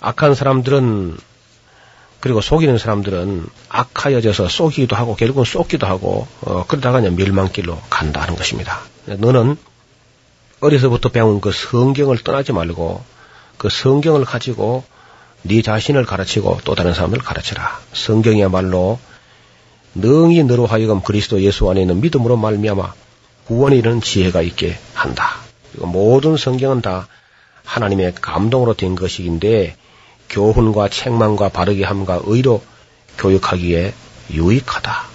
악한 0.00 0.34
사람들은 0.34 1.18
그리고 2.20 2.40
속이는 2.40 2.78
사람들은 2.78 3.46
악하여져서 3.68 4.48
쏘기도 4.48 4.94
하고 4.94 5.16
결국은 5.16 5.44
쏟기도 5.44 5.86
하고 5.86 6.28
어, 6.42 6.64
그러다가 6.66 7.00
그냥 7.00 7.16
멸망길로 7.16 7.80
간다는 7.90 8.36
것입니다. 8.36 8.80
너는 9.06 9.56
어려서부터 10.62 11.08
배운 11.08 11.40
그 11.40 11.50
성경을 11.50 12.18
떠나지 12.18 12.52
말고 12.52 13.02
그 13.58 13.68
성경을 13.68 14.24
가지고 14.24 14.84
네 15.42 15.60
자신을 15.60 16.04
가르치고 16.06 16.60
또 16.64 16.76
다른 16.76 16.94
사람을 16.94 17.18
가르쳐라. 17.18 17.80
성경이야말로 17.92 19.00
능히 19.96 20.44
너로 20.44 20.66
하여금 20.66 21.02
그리스도 21.02 21.42
예수 21.42 21.68
안에 21.68 21.80
있는 21.80 22.00
믿음으로 22.00 22.36
말미암아 22.36 22.94
구원에 23.46 23.76
이르는 23.76 24.00
지혜가 24.00 24.42
있게 24.42 24.78
한다. 24.94 25.34
그리고 25.72 25.88
모든 25.88 26.36
성경은 26.36 26.80
다 26.80 27.08
하나님의 27.64 28.14
감동으로 28.20 28.74
된 28.74 28.94
것이긴데 28.94 29.76
교훈과 30.30 30.88
책망과 30.88 31.48
바르게 31.48 31.82
함과 31.82 32.20
의로 32.24 32.62
교육하기에 33.18 33.94
유익하다. 34.30 35.11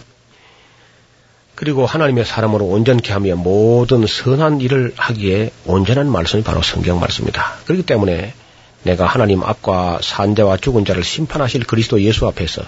그리고 1.58 1.88
하나님의 1.88 2.24
사람으로 2.24 2.66
온전케 2.66 3.12
하며 3.12 3.36
모든 3.36 4.06
선한 4.06 4.62
일을 4.62 4.94
하기에 4.96 5.50
온전한 5.66 6.08
말씀이 6.08 6.44
바로 6.44 6.62
성경 6.62 7.00
말씀입니다. 7.00 7.56
그렇기 7.66 7.84
때문에 7.84 8.36
내가 8.84 9.08
하나님 9.08 9.42
앞과 9.42 10.02
산자와 10.04 10.58
죽은 10.58 10.86
자를 10.86 11.04
심판하실 11.04 11.64
그리스도 11.64 12.00
예수 12.04 12.28
앞에서 12.28 12.62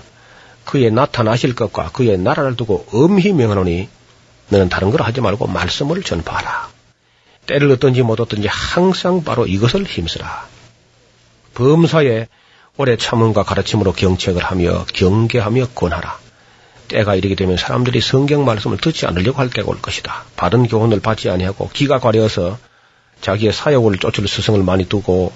그의 0.65 0.89
나타나실 0.89 1.53
것과 1.53 1.91
그의 1.91 2.17
나라를 2.17 2.55
두고 2.55 2.87
엄히 2.91 3.31
명하노니 3.31 3.87
너는 4.49 4.69
다른 4.69 4.89
걸 4.89 5.03
하지 5.03 5.21
말고 5.21 5.45
말씀을 5.45 6.01
전파하라. 6.01 6.69
때를 7.45 7.69
얻든지 7.73 8.01
못 8.01 8.19
얻든지 8.19 8.47
항상 8.47 9.23
바로 9.23 9.45
이것을 9.45 9.83
힘쓰라. 9.85 10.47
범사에 11.53 12.27
오래 12.77 12.97
참음과 12.97 13.43
가르침으로 13.43 13.93
경책을 13.93 14.43
하며 14.43 14.83
경계하며 14.95 15.67
권하라. 15.75 16.28
때가 16.89 17.15
이르게 17.15 17.35
되면 17.35 17.55
사람들이 17.55 18.01
성경 18.01 18.43
말씀을 18.43 18.77
듣지 18.77 19.05
않으려고 19.05 19.39
할 19.39 19.49
때가 19.49 19.69
올 19.69 19.81
것이다. 19.81 20.25
바른 20.35 20.67
교훈을 20.67 20.99
받지 20.99 21.29
아니하고 21.29 21.69
귀가 21.73 21.99
가려서 21.99 22.57
자기의 23.21 23.53
사역을 23.53 23.99
쫓을 23.99 24.27
스승을 24.27 24.63
많이 24.63 24.83
두고 24.83 25.31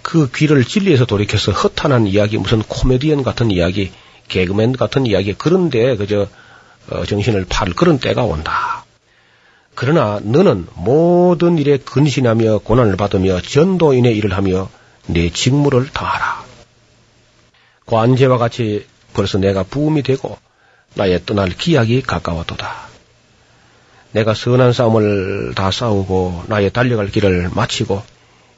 그 0.00 0.30
귀를 0.34 0.64
진리에서 0.64 1.04
돌이켜서 1.04 1.52
허탄한 1.52 2.06
이야기, 2.06 2.38
무슨 2.38 2.62
코미디언 2.62 3.22
같은 3.22 3.50
이야기, 3.50 3.92
개그맨 4.28 4.72
같은 4.72 5.06
이야기, 5.06 5.34
그런데 5.36 5.96
그저 5.96 6.26
어, 6.90 7.04
정신을 7.04 7.46
팔 7.48 7.72
그런 7.72 7.98
때가 7.98 8.24
온다. 8.24 8.84
그러나 9.74 10.20
너는 10.22 10.66
모든 10.74 11.58
일에 11.58 11.78
근신하며 11.78 12.58
고난을 12.58 12.96
받으며 12.96 13.40
전도인의 13.40 14.16
일을 14.16 14.36
하며 14.36 14.68
내 15.06 15.30
직무를 15.30 15.88
다하라. 15.90 16.44
관제와 17.86 18.38
같이 18.38 18.86
벌써 19.14 19.38
내가 19.38 19.62
부음이 19.62 20.02
되고 20.02 20.38
나의 20.94 21.24
떠날 21.24 21.48
기약이 21.48 22.02
가까웠도다. 22.02 22.88
내가 24.12 24.34
선한 24.34 24.72
싸움을 24.72 25.54
다 25.54 25.70
싸우고 25.70 26.44
나의 26.48 26.70
달려갈 26.70 27.10
길을 27.10 27.50
마치고 27.54 28.02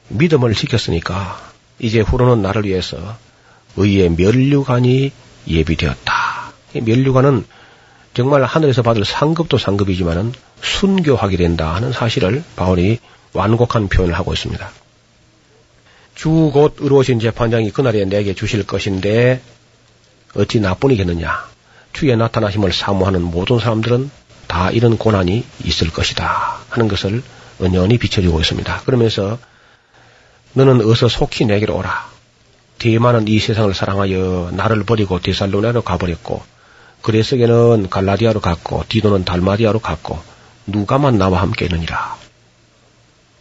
믿음을 0.09 0.53
지켰으니까 0.53 1.39
이제 1.79 2.01
후로는 2.01 2.41
나를 2.41 2.65
위해서 2.65 3.17
의의 3.77 4.09
멸류관이 4.09 5.11
예비되었다. 5.47 6.13
이 6.73 6.81
멸류관은 6.81 7.45
정말 8.13 8.43
하늘에서 8.43 8.81
받을 8.81 9.03
상급도 9.03 9.57
상급이지만은 9.57 10.33
순교하게 10.61 11.37
된다 11.37 11.75
하는 11.75 11.91
사실을 11.91 12.43
바울이 12.55 12.99
완곡한 13.33 13.89
표현을 13.89 14.15
하고 14.15 14.33
있습니다. 14.33 14.71
주곧 16.15 16.77
의로우신 16.79 17.19
재판장이 17.19 17.71
그날에 17.71 18.05
내게 18.05 18.33
주실 18.33 18.65
것인데 18.65 19.41
어찌 20.33 20.61
나뿐이겠느냐. 20.61 21.54
주의 21.95 22.15
나타나심을 22.17 22.73
사모하는 22.73 23.21
모든 23.21 23.57
사람들은 23.57 24.11
다 24.47 24.69
이런 24.69 24.97
고난이 24.97 25.45
있을 25.63 25.89
것이다 25.91 26.57
하는 26.67 26.89
것을 26.89 27.23
은연히 27.61 27.97
비춰주고 27.97 28.41
있습니다. 28.41 28.81
그러면서 28.81 29.39
너는 30.53 30.81
어서 30.81 31.07
속히 31.07 31.45
내게로 31.45 31.77
오라. 31.77 32.09
대만은 32.79 33.29
이 33.29 33.39
세상을 33.39 33.73
사랑하여 33.73 34.51
나를 34.51 34.83
버리고 34.83 35.21
데살로나로 35.21 35.83
가버렸고 35.83 36.43
그레스게는 37.01 37.89
갈라디아로 37.89 38.41
갔고 38.41 38.83
디도는 38.89 39.23
달마디아로 39.23 39.79
갔고 39.79 40.19
누가만 40.67 41.17
나와 41.17 41.41
함께 41.41 41.63
있느니라. 41.65 42.17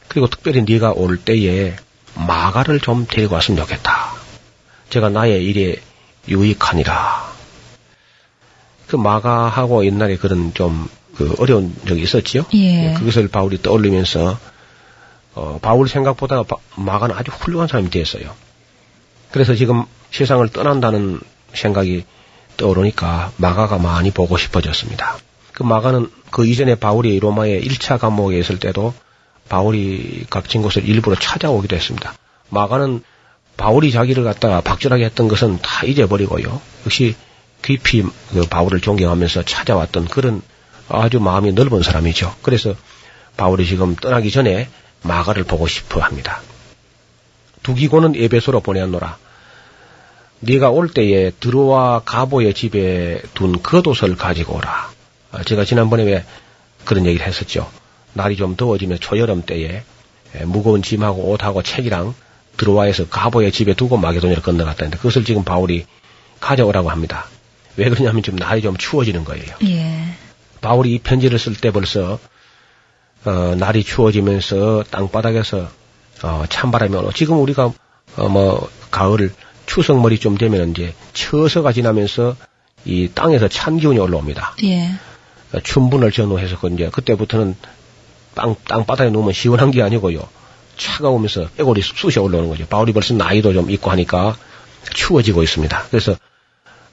그리고 0.06 0.28
특별히 0.28 0.62
네가 0.62 0.92
올 0.92 1.16
때에 1.16 1.74
마가를 2.14 2.78
좀 2.78 3.04
데리고 3.08 3.34
왔으면 3.34 3.58
좋겠다. 3.58 4.12
제가 4.90 5.08
나의 5.08 5.44
일에 5.44 5.82
유익하니라. 6.28 7.33
그 8.94 9.00
마가하고 9.00 9.84
옛날에 9.86 10.16
그런 10.16 10.52
좀 10.54 10.88
그 11.14 11.32
어려운 11.38 11.72
적이 11.86 12.02
있었지요. 12.02 12.44
예. 12.54 12.94
그것을 12.98 13.28
바울이 13.28 13.62
떠올리면서 13.62 14.36
어, 15.36 15.60
바울 15.62 15.88
생각보다 15.88 16.42
바- 16.42 16.56
마가는 16.74 17.14
아주 17.14 17.30
훌륭한 17.30 17.68
사람이 17.68 17.90
됐어요. 17.90 18.32
그래서 19.30 19.54
지금 19.54 19.84
세상을 20.10 20.48
떠난다는 20.48 21.20
생각이 21.52 22.04
떠오르니까 22.56 23.30
마가가 23.36 23.78
많이 23.78 24.10
보고 24.10 24.36
싶어졌습니다. 24.36 25.16
그 25.52 25.62
마가는 25.62 26.10
그 26.32 26.46
이전에 26.46 26.74
바울이 26.74 27.20
로마의 27.20 27.62
1차 27.62 28.00
감옥에 28.00 28.36
있을 28.40 28.58
때도 28.58 28.92
바울이 29.48 30.26
갇힌 30.30 30.62
곳을 30.62 30.84
일부러 30.88 31.14
찾아오기도 31.16 31.76
했습니다. 31.76 32.12
마가는 32.50 33.04
바울이 33.56 33.92
자기를 33.92 34.24
갖다가 34.24 34.60
박절하게 34.62 35.04
했던 35.04 35.28
것은 35.28 35.58
다 35.62 35.86
잊어버리고요. 35.86 36.60
역시 36.86 37.14
깊이 37.64 38.02
그 38.30 38.46
바울을 38.48 38.80
존경하면서 38.80 39.44
찾아왔던 39.44 40.06
그런 40.06 40.42
아주 40.88 41.18
마음이 41.18 41.52
넓은 41.52 41.82
사람이죠. 41.82 42.34
그래서 42.42 42.74
바울이 43.36 43.66
지금 43.66 43.96
떠나기 43.96 44.30
전에 44.30 44.68
마가를 45.02 45.44
보고 45.44 45.66
싶어 45.66 46.00
합니다. 46.00 46.42
두기고는 47.62 48.14
에베소로 48.16 48.60
보내었노라. 48.60 49.16
네가 50.40 50.70
올 50.70 50.90
때에 50.90 51.30
드로와 51.40 52.02
가보의 52.04 52.52
집에 52.52 53.22
둔 53.32 53.62
겉옷을 53.62 54.16
가지고 54.16 54.56
오라. 54.56 54.90
아, 55.32 55.42
제가 55.42 55.64
지난번에 55.64 56.04
왜 56.04 56.24
그런 56.84 57.06
얘기를 57.06 57.26
했었죠. 57.26 57.70
날이 58.12 58.36
좀 58.36 58.56
더워지면 58.56 59.00
초여름 59.00 59.42
때에 59.46 59.82
에, 60.34 60.44
무거운 60.44 60.82
짐하고 60.82 61.30
옷하고 61.30 61.62
책이랑 61.62 62.14
드로와에서 62.58 63.08
가보의 63.08 63.52
집에 63.52 63.72
두고 63.72 63.96
마게도니아를 63.96 64.42
건너갔다는데 64.42 64.98
그것을 64.98 65.24
지금 65.24 65.44
바울이 65.44 65.86
가져오라고 66.40 66.90
합니다. 66.90 67.26
왜 67.76 67.88
그러냐면 67.88 68.22
지금 68.22 68.38
날이 68.38 68.62
좀 68.62 68.76
추워지는 68.76 69.24
거예요. 69.24 69.46
예. 69.64 70.14
바울이 70.60 70.94
이 70.94 70.98
편지를 70.98 71.38
쓸 71.38 71.54
때 71.54 71.70
벌써 71.70 72.18
어, 73.24 73.54
날이 73.56 73.82
추워지면서 73.82 74.84
땅바닥에서 74.90 75.68
어, 76.22 76.44
찬바람이 76.48 76.96
오고 76.96 77.12
지금 77.12 77.40
우리가 77.40 77.72
어, 78.16 78.28
뭐 78.28 78.70
가을 78.90 79.32
추석머리 79.66 80.18
좀 80.18 80.36
되면 80.36 80.70
이제 80.70 80.94
처서가 81.12 81.72
지나면서 81.72 82.36
이 82.84 83.10
땅에서 83.14 83.48
찬 83.48 83.78
기운이 83.78 83.98
올라옵니다. 83.98 84.56
예. 84.64 84.90
어, 85.52 85.60
춘분을 85.62 86.12
전후해서 86.12 86.58
그 86.58 86.68
이제 86.68 86.90
그때부터는 86.90 87.56
땅 88.34 88.56
땅바닥에 88.66 89.10
누우면 89.10 89.32
시원한 89.32 89.70
게 89.70 89.82
아니고요. 89.82 90.26
차가우면서 90.76 91.48
애골이 91.58 91.82
쑤셔 91.82 92.22
올라오는 92.22 92.48
거죠. 92.48 92.66
바울이 92.66 92.92
벌써 92.92 93.14
나이도 93.14 93.52
좀 93.52 93.70
있고 93.70 93.90
하니까 93.90 94.36
추워지고 94.92 95.42
있습니다. 95.42 95.84
그래서 95.90 96.16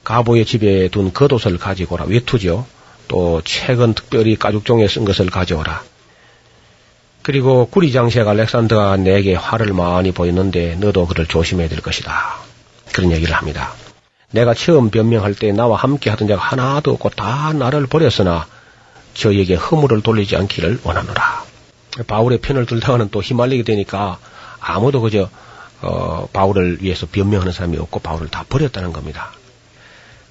가보의 0.04 0.44
집에 0.44 0.88
둔 0.88 1.12
겉옷을 1.12 1.58
가지고 1.58 1.94
오라. 1.94 2.04
외투죠. 2.06 2.66
또 3.08 3.42
책은 3.42 3.94
특별히 3.94 4.36
가죽종에 4.36 4.88
쓴 4.88 5.04
것을 5.04 5.26
가져오라. 5.26 5.82
그리고 7.22 7.66
구리장색 7.66 8.26
알렉산더가 8.26 8.96
내게 8.96 9.34
화를 9.34 9.72
많이 9.72 10.10
보였는데 10.12 10.76
너도 10.76 11.06
그를 11.06 11.26
조심해야 11.26 11.68
될 11.68 11.80
것이다. 11.80 12.36
그런 12.92 13.12
얘기를 13.12 13.34
합니다. 13.34 13.74
내가 14.32 14.54
처음 14.54 14.90
변명할 14.90 15.34
때 15.34 15.52
나와 15.52 15.76
함께 15.76 16.10
하던 16.10 16.26
자가 16.26 16.42
하나도 16.42 16.90
없고 16.92 17.10
다 17.10 17.52
나를 17.52 17.86
버렸으나 17.86 18.46
저에게 19.14 19.54
허물을 19.54 20.00
돌리지 20.02 20.36
않기를 20.36 20.80
원하노라. 20.82 21.44
바울의 22.06 22.38
편을 22.38 22.66
들다가는 22.66 23.10
또 23.10 23.20
휘말리게 23.20 23.62
되니까 23.62 24.18
아무도 24.58 25.00
그저 25.02 25.28
어, 25.82 26.28
바울을 26.32 26.78
위해서 26.80 27.06
변명하는 27.10 27.52
사람이 27.52 27.76
없고 27.76 28.00
바울을 28.00 28.28
다 28.28 28.44
버렸다는 28.48 28.92
겁니다. 28.92 29.32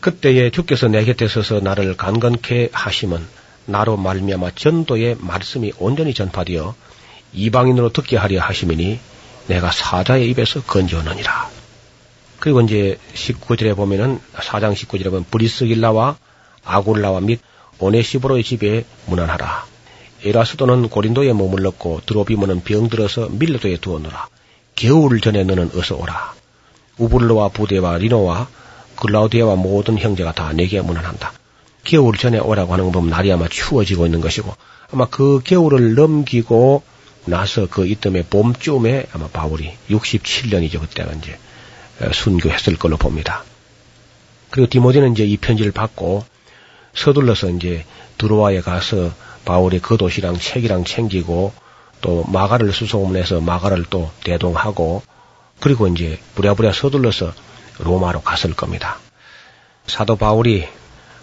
그때에 0.01 0.49
주께서 0.49 0.87
내 0.87 1.05
곁에 1.05 1.27
서서 1.27 1.59
나를 1.59 1.95
강건케 1.95 2.69
하심은 2.73 3.23
나로 3.67 3.97
말미암아 3.97 4.51
전도의 4.55 5.17
말씀이 5.19 5.73
온전히 5.77 6.13
전파되어 6.15 6.73
이방인으로 7.33 7.93
듣게 7.93 8.17
하려 8.17 8.41
하심이니 8.41 8.99
내가 9.47 9.71
사자의 9.71 10.27
입에서 10.29 10.63
건져오느니라. 10.63 11.49
그리고 12.39 12.61
이제 12.61 12.97
19절에 13.13 13.75
보면은 13.75 14.19
사장 14.41 14.73
19절에 14.73 15.05
보면 15.05 15.25
브리스길라와 15.29 16.17
아굴라와 16.65 17.21
및 17.21 17.39
오네시보로의 17.77 18.43
집에 18.43 18.85
문안하라. 19.05 19.65
에라스도는 20.23 20.89
고린도에 20.89 21.33
머물렀고 21.33 22.01
드로비모는 22.07 22.63
병들어서 22.63 23.29
밀레도에 23.29 23.77
두었노라. 23.77 24.27
겨울 24.75 25.21
전에 25.21 25.43
너는 25.43 25.71
어서 25.75 25.95
오라. 25.95 26.33
우블로와 26.97 27.49
부대와 27.49 27.97
리노와 27.97 28.47
글라우디아와 29.01 29.55
모든 29.55 29.97
형제가 29.97 30.31
다 30.31 30.53
내게 30.53 30.79
문안한다. 30.79 31.33
겨울 31.83 32.15
전에 32.15 32.37
오라고 32.37 32.73
하는 32.73 32.85
건 32.85 32.93
보면 32.93 33.09
날이 33.09 33.31
아마 33.31 33.47
추워지고 33.47 34.05
있는 34.05 34.21
것이고 34.21 34.55
아마 34.91 35.07
그 35.07 35.41
겨울을 35.43 35.95
넘기고 35.95 36.83
나서 37.25 37.67
그 37.67 37.87
이듬해 37.87 38.23
봄쯤에 38.23 39.07
아마 39.13 39.27
바울이 39.27 39.73
67년이죠. 39.89 40.79
그때가 40.81 41.13
이제 41.13 41.37
어, 42.01 42.11
순교했을 42.13 42.77
걸로 42.77 42.97
봅니다. 42.97 43.43
그리고 44.51 44.69
디모데는 44.69 45.13
이제 45.13 45.25
이 45.25 45.37
편지를 45.37 45.71
받고 45.71 46.23
서둘러서 46.93 47.49
이제 47.51 47.85
드로아에 48.19 48.61
가서 48.61 49.11
바울의 49.45 49.81
겉옷이랑 49.81 50.37
책이랑 50.37 50.83
챙기고 50.83 51.53
또 52.01 52.23
마가를 52.25 52.71
수소문해서 52.71 53.41
마가를 53.41 53.85
또 53.89 54.11
대동하고 54.23 55.01
그리고 55.59 55.87
이제 55.87 56.19
부랴부랴 56.35 56.73
서둘러서 56.73 57.33
로마로 57.81 58.21
갔을 58.21 58.53
겁니다. 58.53 58.97
사도 59.87 60.15
바울이 60.15 60.67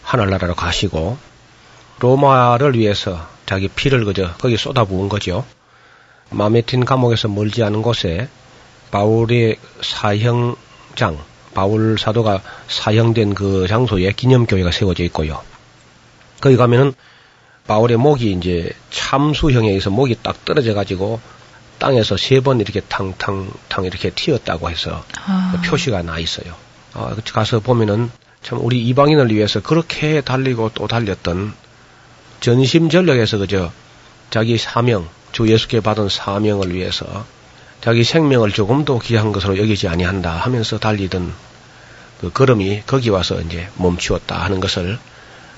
하늘나라로 0.03 0.55
가시고 0.55 1.19
로마를 2.01 2.75
위해서 2.79 3.27
자기 3.47 3.69
피를 3.69 4.05
그저 4.05 4.33
거기 4.35 4.57
쏟아부은 4.57 5.09
거죠. 5.09 5.45
마메틴 6.31 6.85
감옥에서 6.85 7.29
멀지 7.29 7.63
않은 7.63 7.83
곳에 7.83 8.29
바울의 8.91 9.57
사형장, 9.83 11.19
바울 11.55 11.99
사도가 11.99 12.43
사형된 12.69 13.35
그 13.35 13.67
장소에 13.69 14.13
기념교회가 14.13 14.71
세워져 14.71 15.05
있고요. 15.05 15.43
거기 16.41 16.57
가면은 16.57 16.95
바울의 17.67 17.97
목이 17.97 18.33
이제 18.33 18.71
참수형에 18.91 19.69
의해서 19.69 19.91
목이 19.91 20.17
딱 20.23 20.45
떨어져 20.45 20.75
가지고 20.75 21.21
땅에서 21.79 22.17
세 22.17 22.41
번 22.41 22.61
이렇게 22.61 22.81
탕탕탕 22.81 23.85
이렇게 23.85 24.11
튀었다고 24.11 24.71
해서 24.71 25.05
아. 25.27 25.61
표시가 25.65 26.03
나 26.03 26.19
있어요. 26.19 26.55
아, 26.95 27.15
그 27.15 27.23
가서 27.33 27.61
보면은 27.61 28.11
참 28.43 28.59
우리 28.63 28.81
이방인을 28.87 29.31
위해서 29.35 29.61
그렇게 29.61 30.21
달리고 30.21 30.71
또 30.75 30.87
달렸던 30.87 31.55
전심전력에서 32.41 33.39
그저 33.39 33.73
자기 34.31 34.59
사명, 34.59 35.09
주 35.33 35.49
예수께 35.49 35.81
받은 35.81 36.09
사명을 36.09 36.75
위해서 36.75 37.27
자기 37.81 38.05
생명을 38.05 38.53
조금도 38.53 38.99
귀한 39.01 39.33
것으로 39.33 39.59
여기지 39.59 39.89
아니한다 39.89 40.31
하면서 40.33 40.79
달리던 40.79 41.33
그 42.21 42.33
걸음이 42.33 42.83
거기 42.87 43.11
와서 43.11 43.41
이제 43.41 43.69
멈추었다 43.77 44.37
하는 44.37 44.61
것을 44.61 44.99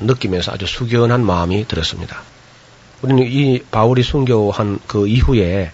느끼면서 0.00 0.52
아주 0.52 0.66
숙연한 0.66 1.24
마음이 1.24 1.66
들었습니다. 1.66 2.22
우리는 3.02 3.22
이 3.26 3.62
바울이 3.70 4.02
순교한 4.02 4.78
그 4.86 5.08
이후에 5.08 5.72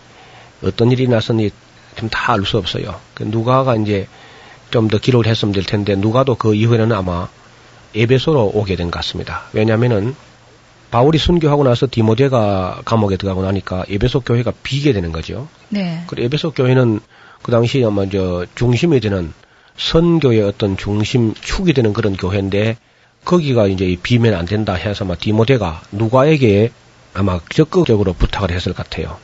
어떤 0.63 0.91
일이 0.93 1.07
났었니 1.09 1.51
좀다알 1.97 2.45
수 2.45 2.59
없어요. 2.59 3.01
그 3.15 3.23
누가가 3.25 3.77
이제 3.77 4.07
좀 4.71 4.89
더 4.89 4.99
기록을 4.99 5.27
했으면 5.27 5.53
될 5.53 5.65
텐데 5.65 5.95
누가도 5.95 6.35
그 6.35 6.55
이후에는 6.55 6.93
아마 6.93 7.29
에베소로 7.95 8.53
오게 8.55 8.77
된 8.77 8.91
것 8.91 8.99
같습니다. 8.99 9.45
왜냐하면은 9.53 10.15
바울이 10.91 11.19
순교하고 11.19 11.65
나서 11.65 11.87
디모데가 11.91 12.83
감옥에 12.85 13.17
들어가고 13.17 13.43
나니까 13.43 13.85
에베소 13.89 14.21
교회가 14.21 14.53
비게 14.63 14.93
되는 14.93 15.13
거죠. 15.13 15.49
네. 15.69 16.03
그 16.07 16.17
에베소 16.21 16.53
교회는 16.53 17.01
그 17.43 17.51
당시 17.51 17.83
아마 17.85 18.09
저 18.09 18.45
중심이 18.55 19.01
되는 19.01 19.33
선교의 19.77 20.43
어떤 20.43 20.77
중심 20.77 21.35
축이 21.35 21.73
되는 21.73 21.93
그런 21.93 22.17
교회인데 22.17 22.77
거기가 23.25 23.67
이제 23.67 23.97
비면 24.03 24.35
안 24.35 24.47
된다 24.47 24.75
해서 24.75 25.05
아마 25.05 25.15
디모데가 25.15 25.83
누가에게 25.93 26.71
아마 27.15 27.41
적극적으로 27.49 28.13
부탁을 28.13 28.51
했을 28.51 28.73
것 28.73 28.89
같아요. 28.89 29.17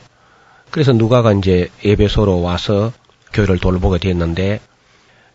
그래서 0.73 0.91
누가가 0.91 1.31
이제 1.33 1.69
에베소로 1.85 2.41
와서 2.41 2.91
교회를 3.31 3.59
돌보게 3.59 3.99
됐는데 3.99 4.59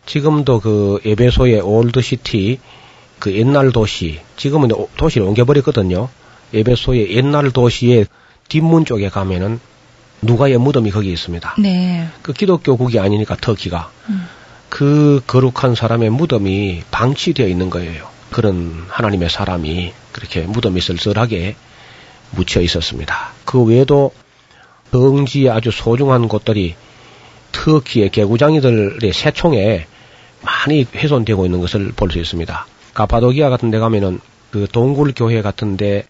지금도 0.05 0.59
그 0.59 0.99
에베소의 1.05 1.61
old 1.61 2.03
city 2.03 2.59
그 3.19 3.33
옛날 3.33 3.71
도시 3.71 4.19
지금은 4.35 4.73
오- 4.73 4.89
도시를 4.97 5.25
옮겨버렸거든요. 5.27 6.09
에베소의 6.53 7.15
옛날 7.15 7.51
도시의 7.51 8.07
뒷문 8.49 8.83
쪽에 8.83 9.07
가면은 9.07 9.61
누가의 10.21 10.57
무덤이 10.57 10.91
거기 10.91 11.09
있습니다. 11.13 11.55
네. 11.59 12.09
그 12.21 12.33
기독교국이 12.33 12.99
아니니까 12.99 13.37
터키가 13.39 13.91
음. 14.09 14.27
그 14.67 15.21
거룩한 15.25 15.73
사람의 15.73 16.09
무덤이 16.09 16.83
방치되어 16.91 17.47
있는 17.47 17.69
거예요. 17.69 18.09
그런 18.29 18.83
하나님의 18.89 19.29
사람이 19.29 19.93
그렇게 20.11 20.41
무덤이 20.41 20.81
쓸쓸하게 20.81 21.55
묻혀 22.31 22.59
있었습니다. 22.59 23.31
그 23.45 23.63
외에도 23.63 24.11
덩지에 24.91 25.49
아주 25.49 25.71
소중한 25.71 26.27
곳들이 26.27 26.75
터키의 27.51 28.09
개구장이들의 28.09 29.11
새총에 29.13 29.85
많이 30.41 30.85
훼손되고 30.93 31.45
있는 31.45 31.59
것을 31.59 31.91
볼 31.95 32.11
수 32.11 32.19
있습니다. 32.19 32.65
가파도기아 32.93 33.49
같은 33.49 33.71
데 33.71 33.79
가면은 33.79 34.19
그 34.51 34.67
동굴 34.71 35.13
교회 35.15 35.41
같은데 35.41 36.05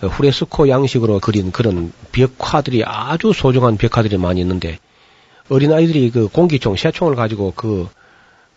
그 0.00 0.06
후레스코 0.06 0.68
양식으로 0.68 1.20
그린 1.20 1.50
그런 1.52 1.92
벽화들이 2.12 2.84
아주 2.84 3.32
소중한 3.32 3.76
벽화들이 3.76 4.16
많이 4.18 4.40
있는데 4.40 4.78
어린아이들이 5.48 6.10
그 6.10 6.28
공기총, 6.28 6.76
새총을 6.76 7.14
가지고 7.16 7.52
그 7.56 7.88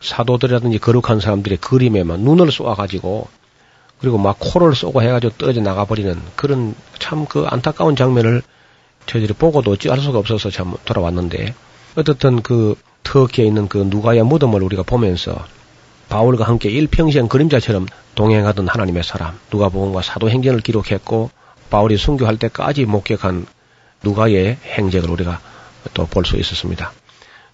사도들이라든지 0.01 0.77
거룩한 0.79 1.19
사람들의 1.19 1.57
그림에 1.59 2.03
막 2.03 2.19
눈을 2.19 2.51
쏘아가지고 2.51 3.27
그리고 3.99 4.17
막 4.17 4.37
코를 4.39 4.75
쏘고 4.75 5.01
해가지고 5.01 5.33
떨어져 5.37 5.61
나가버리는 5.61 6.15
그런 6.35 6.75
참 6.99 7.25
그 7.25 7.45
안타까운 7.47 7.95
장면을 7.95 8.43
저희들이 9.07 9.33
보고도 9.33 9.71
어찌할 9.71 9.99
수가 9.99 10.19
없어서 10.19 10.49
참 10.49 10.75
돌아왔는데 10.85 11.55
어떻든 11.95 12.41
그 12.41 12.75
터키에 13.03 13.45
있는 13.45 13.67
그 13.67 13.79
누가의 13.79 14.23
무덤을 14.23 14.61
우리가 14.61 14.83
보면서 14.83 15.45
바울과 16.09 16.45
함께 16.45 16.69
일평생 16.69 17.27
그림자처럼 17.27 17.87
동행하던 18.15 18.67
하나님의 18.67 19.03
사람 19.03 19.39
누가복음과 19.51 20.01
사도행전을 20.01 20.61
기록했고 20.61 21.31
바울이 21.69 21.97
순교할 21.97 22.37
때까지 22.37 22.85
목격한 22.85 23.45
누가의 24.03 24.57
행적을 24.63 25.09
우리가 25.09 25.39
또 25.93 26.05
볼 26.05 26.25
수 26.25 26.37
있었습니다. 26.37 26.91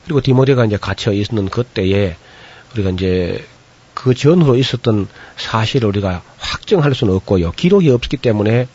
그리고 0.03 0.21
디모데가 0.21 0.65
이제 0.65 0.77
갇혀 0.77 1.11
있는 1.13 1.49
그때에 1.49 2.15
우리가 2.73 2.89
이제 2.91 3.45
그 3.93 4.13
전후로 4.13 4.55
있었던 4.57 5.07
사실을 5.37 5.87
우리가 5.89 6.23
확정할 6.37 6.93
수는 6.95 7.13
없고요. 7.15 7.51
기록이 7.51 7.89
없기 7.89 8.17
때문에 8.17 8.67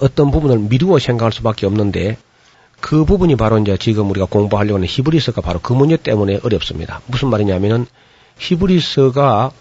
어떤 0.00 0.30
부분을 0.30 0.58
미루어 0.58 0.98
생각할 0.98 1.32
수밖에 1.32 1.66
없는데 1.66 2.16
그 2.80 3.04
부분이 3.04 3.36
바로 3.36 3.58
이제 3.58 3.76
지금 3.78 4.10
우리가 4.10 4.26
공부하려고 4.26 4.76
하는 4.76 4.86
히브리서가 4.86 5.40
바로 5.40 5.58
그 5.60 5.72
문제 5.72 5.96
때문에 5.96 6.40
어렵습니다. 6.42 7.00
무슨 7.06 7.28
말이냐면은 7.28 7.86
히브리서가 8.38 9.52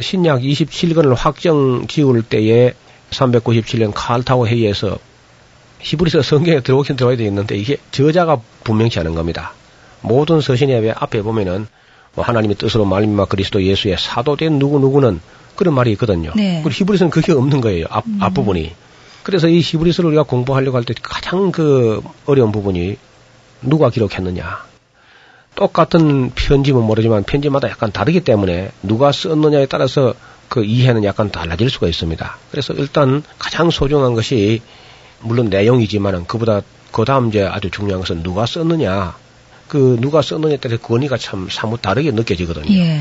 신약 0.00 0.40
27권을 0.40 1.14
확정 1.16 1.86
지을 1.86 2.22
때에 2.22 2.74
397년 3.10 3.92
칼타고 3.94 4.48
회의에서 4.48 4.98
히브리서 5.80 6.22
성경에 6.22 6.60
들어오긴 6.60 6.96
들어야 6.96 7.16
되겠는데 7.16 7.56
이게 7.56 7.76
저자가 7.92 8.40
분명치 8.64 8.98
않은 9.00 9.14
겁니다. 9.14 9.52
모든 10.00 10.40
서신의 10.40 10.94
앞에 10.96 11.22
보면은 11.22 11.66
뭐 12.14 12.24
하나님의 12.24 12.56
뜻으로 12.56 12.84
말미암아 12.84 13.26
그리스도 13.26 13.62
예수의 13.62 13.96
사도된 13.98 14.58
누구 14.58 14.80
누구는 14.80 15.20
그런 15.54 15.74
말이 15.74 15.92
있거든요. 15.92 16.32
네. 16.34 16.60
그리고 16.64 16.70
히브리서는 16.70 17.10
그게 17.10 17.32
없는 17.32 17.60
거예요. 17.60 17.86
앞, 17.90 18.06
음. 18.06 18.18
앞부분이. 18.20 18.72
그래서 19.28 19.46
이 19.46 19.60
히브리서를 19.60 20.08
우리가 20.08 20.22
공부하려고 20.22 20.78
할 20.78 20.84
때 20.84 20.94
가장 21.02 21.52
그 21.52 22.02
어려운 22.24 22.50
부분이 22.50 22.96
누가 23.60 23.90
기록했느냐. 23.90 24.64
똑같은 25.54 26.30
편집은 26.34 26.82
모르지만 26.82 27.24
편집마다 27.24 27.68
약간 27.68 27.92
다르기 27.92 28.20
때문에 28.20 28.70
누가 28.82 29.12
썼느냐에 29.12 29.66
따라서 29.66 30.14
그 30.48 30.64
이해는 30.64 31.04
약간 31.04 31.30
달라질 31.30 31.68
수가 31.68 31.88
있습니다. 31.88 32.38
그래서 32.50 32.72
일단 32.72 33.22
가장 33.38 33.68
소중한 33.68 34.14
것이 34.14 34.62
물론 35.20 35.50
내용이지만은 35.50 36.24
그보다 36.24 36.62
그 36.90 37.04
다음 37.04 37.28
이제 37.28 37.42
아주 37.42 37.70
중요한 37.70 38.00
것은 38.00 38.22
누가 38.22 38.46
썼느냐. 38.46 39.14
그 39.68 39.98
누가 40.00 40.22
썼느냐에 40.22 40.56
따라서 40.56 40.80
권위가 40.80 41.18
참 41.18 41.48
사뭇 41.50 41.82
다르게 41.82 42.12
느껴지거든요. 42.12 42.72
예. 42.72 43.00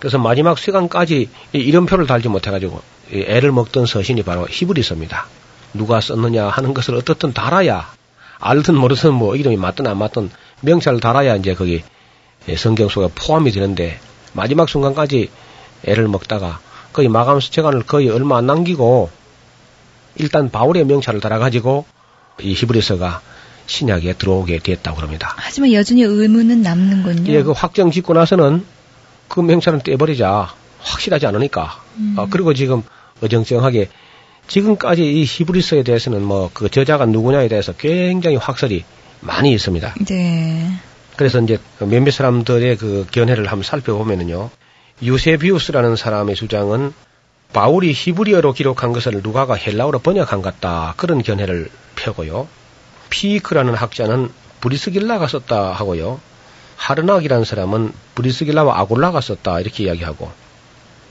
그래서 0.00 0.18
마지막 0.18 0.58
시간까지 0.58 1.30
이 1.54 1.58
이름표를 1.58 2.06
달지 2.06 2.28
못해가지고 2.28 2.82
이 2.82 2.91
애를 3.12 3.52
먹던 3.52 3.86
서신이 3.86 4.22
바로 4.22 4.46
히브리서입니다. 4.48 5.26
누가 5.74 6.00
썼느냐 6.00 6.48
하는 6.48 6.74
것을 6.74 6.94
어떻든 6.94 7.32
달아야 7.32 7.92
알든 8.38 8.74
모르든 8.74 9.14
뭐 9.14 9.36
이름이 9.36 9.56
맞든 9.56 9.86
안 9.86 9.98
맞든 9.98 10.30
명찰을 10.62 11.00
달아야 11.00 11.36
이제 11.36 11.54
거기 11.54 11.82
예, 12.48 12.56
성경 12.56 12.88
속에 12.88 13.08
포함이 13.14 13.52
되는데 13.52 14.00
마지막 14.32 14.68
순간까지 14.68 15.30
애를 15.84 16.08
먹다가 16.08 16.60
거의 16.92 17.08
마감 17.08 17.40
시간을 17.40 17.84
거의 17.84 18.08
얼마 18.10 18.38
안 18.38 18.46
남기고 18.46 19.10
일단 20.16 20.50
바울의 20.50 20.84
명찰을 20.84 21.20
달아가지고 21.20 21.84
이 22.40 22.54
히브리서가 22.54 23.20
신약에 23.66 24.14
들어오게 24.14 24.58
됐다고 24.58 24.96
그럽니다. 24.96 25.34
하지만 25.36 25.72
여전히 25.72 26.02
의문은 26.02 26.62
남는군요. 26.62 27.32
예, 27.32 27.42
그 27.42 27.52
확정 27.52 27.90
짓고 27.90 28.14
나서는 28.14 28.64
그 29.28 29.40
명찰은 29.40 29.80
떼버리자. 29.80 30.54
확실하지 30.80 31.26
않으니까. 31.26 31.80
음. 31.96 32.16
아, 32.18 32.26
그리고 32.28 32.54
지금 32.54 32.82
어정쩡하게 33.22 33.88
지금까지 34.46 35.20
이 35.20 35.24
히브리서에 35.24 35.82
대해서는 35.82 36.22
뭐 36.22 36.50
그 36.52 36.68
저자가 36.68 37.06
누구냐에 37.06 37.48
대해서 37.48 37.72
굉장히 37.72 38.36
확설이 38.36 38.84
많이 39.20 39.52
있습니다. 39.52 39.94
네. 40.08 40.72
그래서 41.16 41.40
이제 41.40 41.58
몇몇 41.78 42.10
사람들의 42.10 42.76
그 42.76 43.06
견해를 43.10 43.46
한번 43.46 43.62
살펴보면은요. 43.62 44.50
유세비우스라는 45.02 45.96
사람의 45.96 46.34
주장은 46.34 46.92
바울이 47.52 47.92
히브리어로 47.92 48.52
기록한 48.52 48.92
것을 48.92 49.20
누가가 49.22 49.54
헬라어로 49.54 49.98
번역한 49.98 50.42
것 50.42 50.54
같다. 50.54 50.94
그런 50.96 51.22
견해를 51.22 51.70
펴고요. 51.96 52.48
피이크라는 53.10 53.74
학자는 53.74 54.30
브리스길라가 54.60 55.26
썼다 55.28 55.72
하고요. 55.72 56.20
하르낙이라는 56.76 57.44
사람은 57.44 57.92
브리스길라와 58.14 58.80
아굴라가 58.80 59.20
썼다 59.20 59.60
이렇게 59.60 59.84
이야기하고 59.84 60.30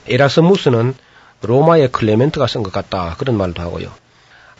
에라스무스는 0.08 0.94
로마의 1.42 1.90
클레멘트가 1.92 2.46
쓴 2.46 2.62
것 2.62 2.72
같다 2.72 3.16
그런 3.18 3.36
말도 3.36 3.62
하고요. 3.62 3.92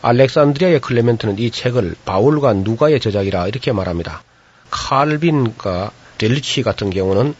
알렉산드리아의 0.01 0.81
클레멘트는 0.81 1.39
이 1.39 1.49
책을 1.49 1.95
바울과 2.05 2.53
누가의 2.53 2.99
저작이라 2.99 3.47
이렇게 3.47 3.71
말합니다. 3.71 4.23
칼빈과 4.69 5.91
델리치 6.17 6.63
같은 6.63 6.89
경우는 6.89 7.35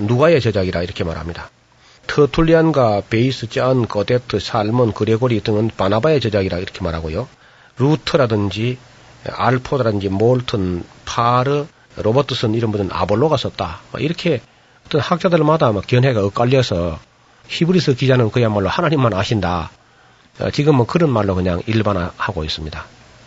누가의 0.00 0.40
저작이라 0.40 0.82
이렇게 0.82 1.02
말합니다. 1.02 1.50
터툴리안과 2.06 3.02
베이스, 3.08 3.48
짠, 3.48 3.88
거데트, 3.88 4.38
살몬, 4.38 4.92
그레고리 4.92 5.40
등은 5.40 5.70
바나바의 5.76 6.20
저작이라 6.20 6.58
이렇게 6.58 6.84
말하고요. 6.84 7.26
루트라든지 7.78 8.78
알포드라든지 9.26 10.08
몰튼, 10.08 10.84
파르, 11.04 11.66
로버트슨 11.96 12.54
이런 12.54 12.72
분은 12.72 12.90
아볼로가 12.92 13.36
썼다. 13.36 13.80
뭐 13.90 14.00
이렇게 14.00 14.40
어떤 14.86 15.00
학자들마다 15.00 15.72
막 15.72 15.86
견해가 15.86 16.22
엇갈려서 16.24 16.98
히브리서 17.48 17.94
기자는 17.94 18.30
그야말로 18.30 18.68
하나님만 18.68 19.14
아신다. 19.14 19.70
어, 20.40 20.50
지금은 20.50 20.86
그런 20.86 21.10
말로 21.10 21.34
그냥 21.34 21.62
일반화하고 21.66 22.44
있습니다. 22.44 22.84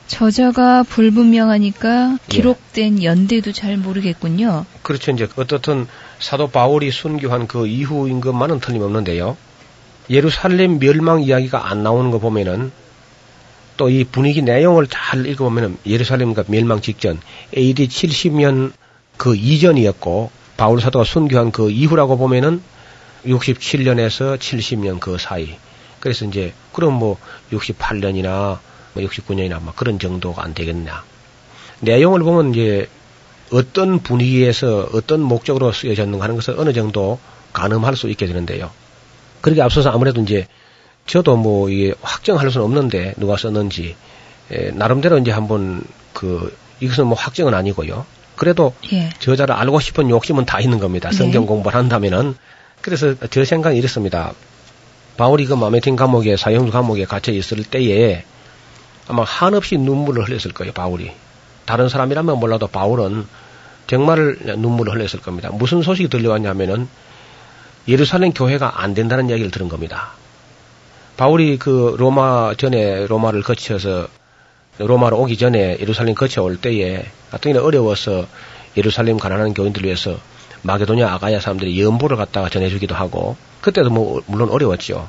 저자가 0.07 0.83
불분명하니까 0.83 2.13
예. 2.13 2.17
기록된 2.27 3.03
연대도 3.03 3.51
잘 3.51 3.77
모르겠군요. 3.77 4.65
그렇죠. 4.81 5.11
이제 5.11 5.27
어떻든 5.35 5.87
사도 6.19 6.49
바울이 6.49 6.91
순교한 6.91 7.47
그 7.47 7.67
이후인 7.67 8.21
것만은 8.21 8.59
틀림없는데요. 8.59 9.37
예루살렘 10.09 10.79
멸망 10.79 11.21
이야기가 11.21 11.69
안 11.69 11.83
나오는 11.83 12.11
거 12.11 12.19
보면은 12.19 12.71
또 13.77 13.89
이 13.89 14.03
분위기 14.03 14.41
내용을 14.41 14.87
잘 14.87 15.25
읽어보면은 15.25 15.77
예루살렘과 15.85 16.45
멸망 16.47 16.81
직전 16.81 17.19
AD 17.55 17.87
70년 17.87 18.73
그 19.15 19.35
이전이었고 19.35 20.31
바울 20.57 20.81
사도가 20.81 21.05
순교한 21.05 21.51
그 21.51 21.69
이후라고 21.69 22.17
보면은 22.17 22.61
67년에서 23.27 24.37
70년 24.37 24.99
그 24.99 25.17
사이. 25.17 25.57
그래서 25.99 26.25
이제 26.25 26.53
그럼 26.73 26.93
뭐 26.93 27.17
68년이나 27.51 28.59
뭐 28.93 29.03
69년이나 29.03 29.61
뭐 29.61 29.73
그런 29.75 29.99
정도가 29.99 30.43
안 30.43 30.53
되겠냐. 30.53 31.03
내용을 31.79 32.21
보면 32.21 32.53
이제 32.53 32.87
어떤 33.51 33.99
분위기에서 33.99 34.89
어떤 34.93 35.21
목적으로 35.21 35.71
쓰여졌는가 35.71 36.23
하는 36.23 36.35
것을 36.35 36.55
어느 36.57 36.73
정도 36.73 37.19
가늠할 37.53 37.95
수 37.95 38.09
있게 38.09 38.25
되는데요. 38.25 38.71
그렇게 39.41 39.61
앞서서 39.61 39.91
아무래도 39.91 40.21
이제 40.21 40.47
저도 41.05 41.37
뭐 41.37 41.69
이게 41.69 41.93
확정할 42.01 42.49
수는 42.51 42.65
없는데 42.65 43.13
누가 43.17 43.37
썼는지 43.37 43.95
에, 44.51 44.71
나름대로 44.71 45.17
이제 45.17 45.31
한번 45.31 45.83
그 46.13 46.55
이것은 46.79 47.07
뭐 47.07 47.17
확정은 47.17 47.53
아니고요. 47.53 48.05
그래도 48.35 48.73
예. 48.91 49.09
저자를 49.19 49.55
알고 49.55 49.79
싶은 49.79 50.09
욕심은 50.09 50.45
다 50.45 50.59
있는 50.59 50.79
겁니다. 50.79 51.11
성경 51.11 51.43
네. 51.43 51.47
공부를 51.47 51.77
한다면은 51.77 52.35
그래서 52.87 53.15
저 53.29 53.43
생각은 53.43 53.75
이렇습니다. 53.75 54.31
바울이 55.17 55.45
그 55.45 55.55
마메틴 55.55 55.97
감옥에 55.97 56.37
사형수 56.37 56.71
감옥에 56.71 57.03
갇혀 57.03 57.33
있을 57.33 57.65
때에 57.65 58.23
아마 59.09 59.23
한없이 59.23 59.77
눈물을 59.77 60.23
흘렸을 60.25 60.53
거예요. 60.53 60.71
바울이 60.71 61.11
다른 61.65 61.89
사람이라면 61.89 62.39
몰라도 62.39 62.67
바울은 62.67 63.27
정말 63.87 64.37
눈물을 64.41 64.93
흘렸을 64.93 65.19
겁니다. 65.19 65.49
무슨 65.51 65.81
소식이 65.81 66.07
들려왔냐면은 66.07 66.87
예루살렘 67.89 68.31
교회가 68.31 68.81
안 68.81 68.93
된다는 68.93 69.29
이야기를 69.29 69.51
들은 69.51 69.67
겁니다. 69.67 70.11
바울이 71.17 71.59
그 71.59 71.97
로마 71.99 72.53
전에 72.55 73.05
로마를 73.05 73.43
거쳐서 73.43 74.07
로마로 74.77 75.19
오기 75.19 75.35
전에 75.35 75.75
예루살렘 75.81 76.15
거쳐올 76.15 76.55
때에 76.55 77.03
어떤 77.33 77.51
일 77.51 77.57
어려워서 77.57 78.25
예루살렘 78.77 79.17
가난한 79.17 79.53
교인들 79.53 79.83
위해서 79.83 80.17
마게도냐 80.61 81.07
아가야 81.07 81.39
사람들이 81.39 81.81
연보를 81.81 82.17
갖다가 82.17 82.49
전해주기도 82.49 82.95
하고 82.95 83.35
그때도 83.61 83.89
뭐 83.89 84.21
물론 84.27 84.49
어려웠죠. 84.49 85.07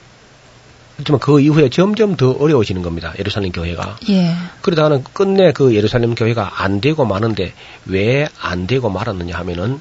그렇지만 0.97 1.21
그 1.21 1.41
이후에 1.41 1.69
점점 1.69 2.17
더 2.17 2.33
어려워지는 2.33 2.83
겁니다. 2.83 3.15
예루살렘 3.21 3.53
교회가. 3.53 3.99
예. 4.11 4.35
그러다가는 4.63 5.05
끝내 5.13 5.53
그 5.53 5.75
예루살렘 5.77 6.17
교회가 6.17 6.63
안 6.65 6.81
되고 6.81 7.05
마는데 7.05 7.53
왜 7.87 8.27
안 8.41 8.67
되고 8.67 8.91
말았느냐 8.91 9.37
하면은 9.39 9.81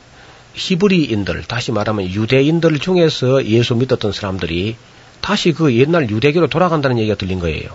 히브리인들, 0.54 1.44
다시 1.44 1.72
말하면 1.72 2.10
유대인들 2.10 2.80
중에서 2.80 3.46
예수 3.46 3.76
믿었던 3.76 4.12
사람들이 4.12 4.76
다시 5.22 5.52
그 5.54 5.76
옛날 5.76 6.10
유대교로 6.10 6.48
돌아간다는 6.48 6.98
얘기가 7.00 7.16
들린 7.16 7.40
거예요. 7.40 7.70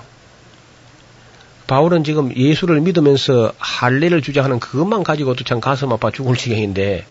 바울은 1.67 2.05
지금 2.05 2.35
예수를 2.37 2.81
믿으면서 2.81 3.53
할례를 3.59 4.21
주장하는 4.21 4.59
그것만 4.61 5.05
가지고도 5.05 5.45
참 5.45 5.61
가슴 5.61 5.93
아파 5.93 6.11
죽을 6.11 6.37
지경인데 6.37 7.07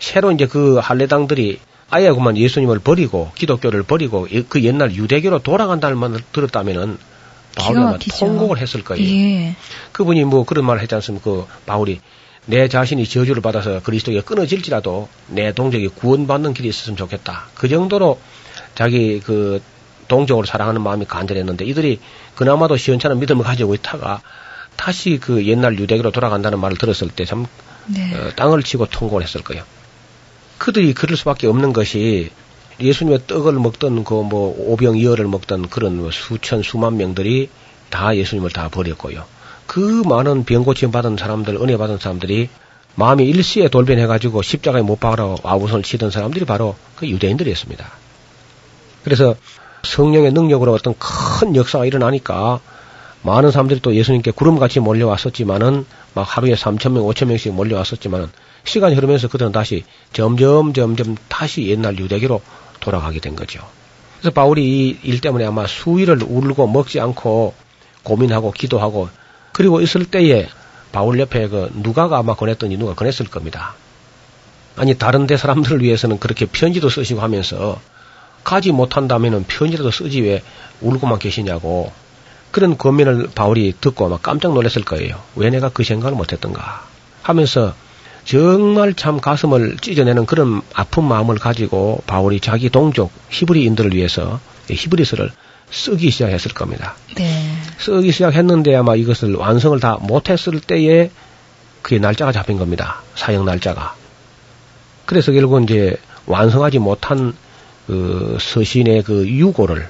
새로 0.00 0.32
이제 0.32 0.46
그 0.46 0.78
할례당들이 0.78 1.60
아예 1.90 2.10
그만 2.10 2.36
예수님을 2.36 2.80
버리고 2.80 3.30
기독교를 3.34 3.82
버리고 3.82 4.26
그 4.48 4.62
옛날 4.62 4.94
유대교로 4.94 5.40
돌아간다는 5.40 5.98
말을 5.98 6.20
들었다면은 6.32 6.98
바울이. 7.56 8.08
통곡을 8.18 8.58
했을 8.58 8.82
거예요. 8.82 9.04
예. 9.04 9.56
그분이 9.92 10.24
뭐 10.24 10.44
그런 10.44 10.64
말을 10.64 10.80
했지 10.82 10.94
않습니까? 10.94 11.24
그 11.24 11.46
바울이 11.66 12.00
내 12.46 12.68
자신이 12.68 13.06
저주를 13.06 13.42
받아서 13.42 13.80
그리스도에 13.82 14.20
끊어질지라도 14.22 15.08
내 15.28 15.52
동족이 15.52 15.88
구원받는 15.88 16.54
길이 16.54 16.68
있었으면 16.68 16.96
좋겠다. 16.96 17.48
그 17.54 17.68
정도로 17.68 18.18
자기 18.74 19.20
그 19.20 19.60
동족을 20.08 20.46
사랑하는 20.46 20.80
마음이 20.80 21.04
간절했는데 21.06 21.64
이들이 21.64 22.00
그나마도 22.34 22.76
시원찮은 22.76 23.18
믿음을 23.18 23.44
가지고 23.44 23.74
있다가 23.74 24.22
다시 24.76 25.18
그 25.20 25.46
옛날 25.46 25.78
유대교로 25.78 26.10
돌아간다는 26.10 26.58
말을 26.60 26.78
들었을 26.78 27.08
때참 27.10 27.46
네. 27.86 28.14
어, 28.14 28.30
땅을 28.36 28.62
치고 28.62 28.86
통곡을 28.86 29.22
했을 29.22 29.42
거예요. 29.42 29.64
그들이 30.60 30.92
그럴 30.92 31.16
수밖에 31.16 31.46
없는 31.46 31.72
것이 31.72 32.30
예수님의 32.80 33.26
떡을 33.26 33.54
먹던 33.54 34.04
그 34.04 34.22
뭐 34.22 34.54
오병이어를 34.58 35.26
먹던 35.26 35.70
그런 35.70 35.96
뭐 35.96 36.10
수천 36.10 36.62
수만 36.62 36.98
명들이 36.98 37.48
다 37.88 38.14
예수님을 38.14 38.50
다 38.50 38.68
버렸고요. 38.68 39.24
그 39.66 40.02
많은 40.06 40.44
병 40.44 40.62
고침 40.62 40.92
받은 40.92 41.16
사람들, 41.16 41.56
은혜 41.56 41.78
받은 41.78 41.98
사람들이 41.98 42.50
마음이 42.94 43.24
일시에 43.24 43.68
돌변해가지고 43.68 44.42
십자가에 44.42 44.82
못 44.82 45.00
박으러 45.00 45.38
아우성을 45.42 45.82
치던 45.82 46.10
사람들이 46.10 46.44
바로 46.44 46.76
그 46.96 47.08
유대인들이었습니다. 47.08 47.90
그래서 49.02 49.36
성령의 49.82 50.32
능력으로 50.32 50.74
어떤 50.74 50.94
큰 50.98 51.56
역사가 51.56 51.86
일어나니까 51.86 52.60
많은 53.22 53.50
사람들이 53.50 53.80
또 53.80 53.94
예수님께 53.94 54.30
구름같이 54.30 54.80
몰려왔었지만은 54.80 55.84
막 56.14 56.22
하루에 56.22 56.54
3천 56.54 56.92
명, 56.92 57.04
5천 57.04 57.26
명씩 57.26 57.52
몰려왔었지만은 57.52 58.28
시간이 58.64 58.94
흐르면서 58.94 59.28
그들은 59.28 59.52
다시 59.52 59.84
점점 60.12 60.72
점점 60.72 61.16
다시 61.28 61.66
옛날 61.66 61.98
유대교로 61.98 62.40
돌아가게 62.80 63.20
된 63.20 63.36
거죠. 63.36 63.60
그래서 64.20 64.32
바울이 64.32 64.90
이 64.90 64.98
일 65.02 65.20
때문에 65.20 65.44
아마 65.44 65.66
수일을 65.66 66.22
울고 66.22 66.66
먹지 66.66 67.00
않고 67.00 67.54
고민하고 68.02 68.52
기도하고 68.52 69.08
그리고 69.52 69.80
있을 69.80 70.04
때에 70.04 70.48
바울 70.92 71.18
옆에 71.20 71.48
그 71.48 71.70
누가가 71.74 72.18
아마 72.18 72.34
권했더니 72.34 72.76
누가 72.76 72.94
권했을 72.94 73.26
겁니다. 73.26 73.74
아니 74.76 74.96
다른 74.96 75.26
데 75.26 75.36
사람들을 75.36 75.82
위해서는 75.82 76.18
그렇게 76.18 76.46
편지도 76.46 76.88
쓰시고 76.88 77.20
하면서 77.20 77.80
가지 78.44 78.72
못한다면은 78.72 79.44
편지라도 79.44 79.90
쓰지 79.90 80.22
왜 80.22 80.42
울고만 80.80 81.18
계시냐고 81.18 81.92
그런 82.50 82.76
고민을 82.76 83.28
바울이 83.34 83.74
듣고 83.80 84.06
아마 84.06 84.18
깜짝 84.18 84.54
놀랐을 84.54 84.84
거예요. 84.84 85.20
왜 85.36 85.50
내가 85.50 85.68
그 85.68 85.84
생각을 85.84 86.16
못했던가 86.16 86.84
하면서 87.22 87.74
정말 88.24 88.94
참 88.94 89.20
가슴을 89.20 89.76
찢어내는 89.80 90.26
그런 90.26 90.62
아픈 90.74 91.04
마음을 91.04 91.36
가지고 91.36 92.02
바울이 92.06 92.40
자기 92.40 92.68
동족 92.68 93.10
히브리인들을 93.30 93.94
위해서 93.94 94.40
이 94.68 94.74
히브리서를 94.74 95.30
쓰기 95.70 96.10
시작했을 96.10 96.52
겁니다. 96.52 96.94
네. 97.14 97.56
쓰기 97.78 98.12
시작했는데 98.12 98.74
아마 98.74 98.96
이것을 98.96 99.34
완성을 99.34 99.78
다 99.80 99.98
못했을 100.00 100.60
때에 100.60 101.10
그의 101.82 102.00
날짜가 102.00 102.32
잡힌 102.32 102.58
겁니다. 102.58 103.02
사형 103.14 103.44
날짜가. 103.44 103.94
그래서 105.06 105.32
결국 105.32 105.62
이제 105.62 105.96
완성하지 106.26 106.78
못한 106.78 107.34
그 107.86 108.36
서신의 108.40 109.02
그 109.02 109.26
유고를 109.28 109.88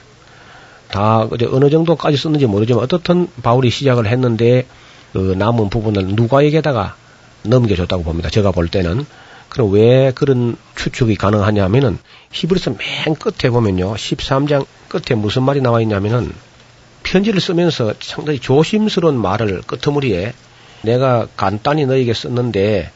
다 0.90 1.28
이제 1.34 1.46
어느 1.50 1.70
정도까지 1.70 2.16
썼는지 2.16 2.46
모르지만 2.46 2.82
어떻든 2.82 3.28
바울이 3.42 3.70
시작을 3.70 4.06
했는데 4.06 4.66
그 5.12 5.34
남은 5.38 5.70
부분을 5.70 6.06
누가에게다가 6.14 6.94
넘겨줬다고 7.42 8.02
봅니다. 8.02 8.30
제가 8.30 8.50
볼 8.50 8.68
때는. 8.68 9.06
그럼 9.48 9.72
왜 9.72 10.12
그런 10.14 10.56
추측이 10.76 11.16
가능하냐 11.16 11.64
하면은 11.64 11.98
히브리서 12.30 12.72
맨 12.72 13.14
끝에 13.16 13.50
보면요. 13.50 13.94
13장 13.94 14.64
끝에 14.88 15.18
무슨 15.18 15.42
말이 15.42 15.60
나와 15.60 15.80
있냐면은 15.80 16.32
편지를 17.02 17.40
쓰면서 17.40 17.94
상당히 18.00 18.38
조심스러운 18.38 19.20
말을 19.20 19.62
끄트머리에 19.66 20.32
내가 20.82 21.26
간단히 21.36 21.84
너에게 21.84 22.14
썼는데 22.14 22.90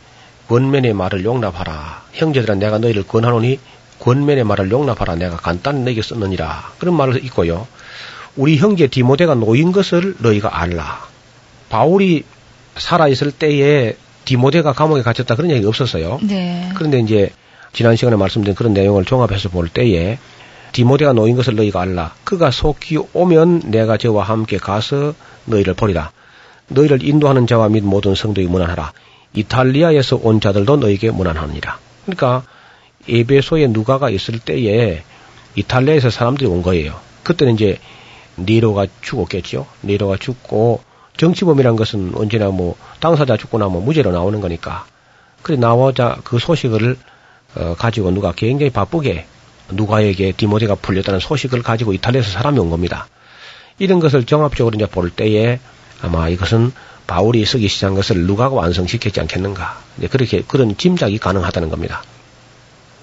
권면의 0.49 0.93
말을 0.95 1.25
용납하라. 1.25 2.05
형제들아 2.13 2.55
내가 2.55 2.79
너희를 2.79 3.07
권하노니 3.07 3.59
권면의 3.99 4.45
말을 4.45 4.71
용납하라. 4.71 5.17
내가 5.17 5.37
간단히 5.37 5.81
너에게 5.81 6.03
썼느니라. 6.03 6.73
그런 6.79 6.97
말을 6.97 7.25
있고요. 7.25 7.67
우리 8.37 8.57
형제 8.57 8.87
디모데가 8.87 9.35
놓인 9.35 9.73
것을 9.73 10.17
너희가 10.19 10.61
알라. 10.61 11.07
바울이 11.69 12.25
살아있을 12.77 13.33
때에 13.33 13.97
디모데가 14.25 14.73
감옥에 14.73 15.03
갇혔다 15.03 15.37
그런 15.37 15.51
얘기 15.51 15.67
없었어요. 15.67 16.19
네. 16.23 16.71
그런데 16.75 16.99
이제 17.01 17.31
지난 17.73 17.97
시간에 17.97 18.17
말씀드린 18.17 18.55
그런 18.55 18.73
내용을 18.73 19.05
종합해서 19.05 19.49
볼 19.51 19.69
때에 19.69 20.19
디모데가 20.73 21.13
놓인 21.13 21.37
것을 21.37 21.55
너희가 21.55 21.81
알라. 21.81 22.15
그가 22.25 22.51
속히 22.51 22.99
오면 23.13 23.71
내가 23.71 23.97
저와 23.97 24.25
함께 24.25 24.59
가서 24.59 25.15
너희를 25.45 25.75
보리라. 25.75 26.11
너희를 26.69 27.07
인도하는 27.07 27.47
자와 27.47 27.69
및 27.69 27.85
모든 27.85 28.15
성도에게 28.15 28.51
문안하라. 28.51 28.93
이탈리아에서 29.35 30.17
온 30.17 30.41
자들도 30.41 30.77
너희에게 30.77 31.11
문안하느니라. 31.11 31.79
그러니까 32.05 32.43
에베소에 33.09 33.69
누가가 33.69 34.11
있을 34.11 34.39
때에 34.39 35.03
이탈리아에서 35.55 36.11
사람들이 36.11 36.49
온 36.49 36.63
거예요. 36.63 36.95
그때는 37.23 37.55
이제 37.55 37.79
니로가 38.39 38.87
죽었겠죠. 39.01 39.67
니로가 39.83 40.17
죽고 40.17 40.83
정치범이란 41.17 41.77
것은 41.77 42.13
언제나 42.15 42.49
뭐 42.49 42.77
당사자 43.01 43.37
죽고 43.37 43.59
나면 43.59 43.85
무죄로 43.85 44.11
나오는 44.11 44.41
거니까. 44.41 44.87
그래 45.43 45.57
나오자 45.57 46.19
그 46.25 46.39
소식을 46.39 46.97
어, 47.57 47.75
가지고 47.79 48.11
누가 48.11 48.33
굉장히 48.33 48.71
바쁘게 48.71 49.27
누가에게 49.71 50.33
디모데가 50.33 50.75
풀렸다는 50.75 51.21
소식을 51.21 51.63
가지고 51.63 51.93
이탈리아에서 51.93 52.31
사람이 52.31 52.59
온 52.59 52.71
겁니다. 52.71 53.07
이런 53.79 54.01
것을 54.01 54.25
종합적으로 54.25 54.75
이제 54.75 54.87
볼 54.87 55.11
때에 55.11 55.61
아마 56.03 56.29
이것은 56.29 56.73
바울이 57.07 57.45
쓰기 57.45 57.69
시작한 57.69 57.95
것을 57.95 58.27
누가가 58.27 58.55
완성시켰지 58.57 59.21
않겠는가. 59.21 59.79
이제 59.99 60.09
그렇게 60.09 60.43
그런 60.47 60.77
짐작이 60.77 61.19
가능하다는 61.19 61.69
겁니다. 61.69 62.03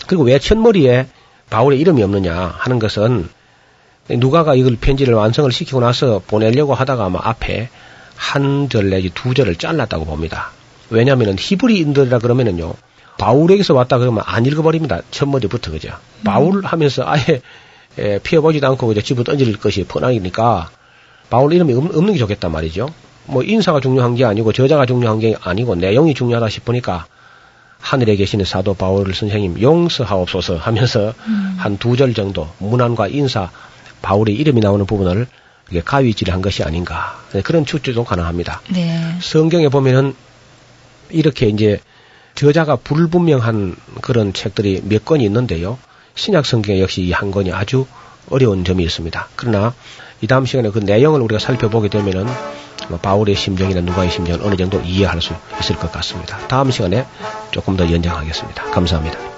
그리고 0.07 0.23
왜 0.23 0.39
첫머리에 0.39 1.07
바울의 1.49 1.79
이름이 1.79 2.01
없느냐 2.03 2.55
하는 2.57 2.79
것은 2.79 3.29
누가가 4.09 4.55
이걸 4.55 4.75
편지를 4.75 5.13
완성을 5.13 5.51
시키고 5.51 5.79
나서 5.79 6.21
보내려고 6.27 6.73
하다가 6.73 7.05
아마 7.05 7.19
앞에 7.21 7.69
한 8.15 8.69
절 8.69 8.89
내지 8.89 9.09
두 9.09 9.33
절을 9.33 9.55
잘랐다고 9.55 10.05
봅니다. 10.05 10.51
왜냐하면 10.89 11.35
히브리인들이라 11.39 12.19
그러면은요 12.19 12.73
바울에게서 13.17 13.73
왔다 13.73 13.97
그러면 13.97 14.23
안 14.25 14.45
읽어버립니다. 14.45 15.01
첫 15.11 15.27
머리부터 15.27 15.71
그죠. 15.71 15.89
바울 16.23 16.63
하면서 16.63 17.03
아예 17.05 17.41
에, 17.97 18.19
피해보지도 18.19 18.67
않고 18.67 18.87
그저 18.87 19.01
집어 19.01 19.23
던질 19.23 19.57
것이 19.57 19.85
뻔하니까 19.85 20.69
바울 21.29 21.53
이름이 21.53 21.73
없, 21.73 21.95
없는 21.95 22.13
게 22.13 22.19
좋겠단 22.19 22.51
말이죠. 22.51 22.89
뭐 23.25 23.43
인사가 23.43 23.79
중요한 23.79 24.15
게 24.15 24.25
아니고 24.25 24.53
저자가 24.53 24.85
중요한 24.85 25.19
게 25.19 25.35
아니고 25.41 25.75
내용이 25.75 26.13
중요하다 26.13 26.49
싶으니까 26.49 27.05
하늘에 27.79 28.15
계시는 28.15 28.45
사도 28.45 28.73
바울 28.75 29.13
선생님 29.13 29.61
용서하옵소서 29.61 30.57
하면서 30.57 31.13
한두 31.57 31.97
절 31.97 32.13
정도 32.13 32.47
문안과 32.59 33.07
인사 33.07 33.49
바울의 34.01 34.35
이름이 34.35 34.59
나오는 34.61 34.85
부분을 34.85 35.27
이게 35.69 35.81
가위질을 35.81 36.33
한 36.33 36.41
것이 36.41 36.63
아닌가 36.63 37.19
네, 37.33 37.41
그런 37.41 37.65
추측도 37.65 38.03
가능합니다. 38.03 38.61
네. 38.69 39.15
성경에 39.21 39.69
보면은 39.69 40.15
이렇게 41.09 41.47
이제 41.47 41.79
저자가 42.35 42.77
불분명한 42.77 43.75
그런 44.01 44.33
책들이 44.33 44.81
몇 44.83 45.05
권이 45.05 45.23
있는데요. 45.25 45.77
신약 46.15 46.45
성경에 46.45 46.81
역시 46.81 47.01
이 47.01 47.11
한 47.11 47.31
권이 47.31 47.51
아주 47.53 47.85
어려운 48.29 48.63
점이 48.63 48.83
있습니다. 48.83 49.27
그러나 49.35 49.73
이 50.21 50.27
다음 50.27 50.45
시간에 50.45 50.69
그 50.69 50.79
내용을 50.79 51.21
우리가 51.21 51.39
살펴보게 51.39 51.89
되면은 51.89 52.25
뭐 52.89 52.99
바울의 52.99 53.35
심정이나 53.35 53.81
누가의 53.81 54.11
심정을 54.11 54.45
어느 54.45 54.55
정도 54.55 54.79
이해할 54.81 55.21
수 55.21 55.33
있을 55.59 55.75
것 55.77 55.91
같습니다. 55.91 56.37
다음 56.47 56.71
시간에 56.71 57.05
조금 57.51 57.75
더 57.77 57.91
연장하겠습니다. 57.91 58.63
감사합니다. 58.71 59.30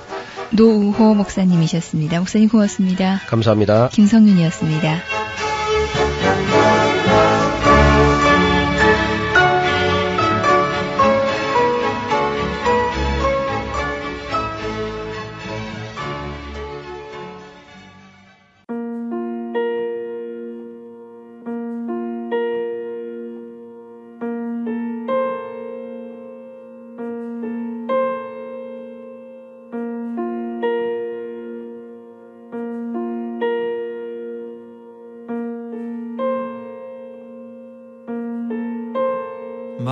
노우호 0.55 1.15
목사님이셨습니다. 1.15 2.19
목사님 2.19 2.49
고맙습니다. 2.49 3.19
감사합니다. 3.27 3.89
김성윤이었습니다. 3.89 5.52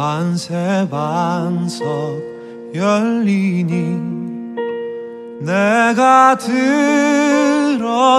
만세 0.02 0.88
반석 0.89 1.86
열리니 2.74 3.99
내가 5.41 6.36
들어갑니다. 7.78 8.10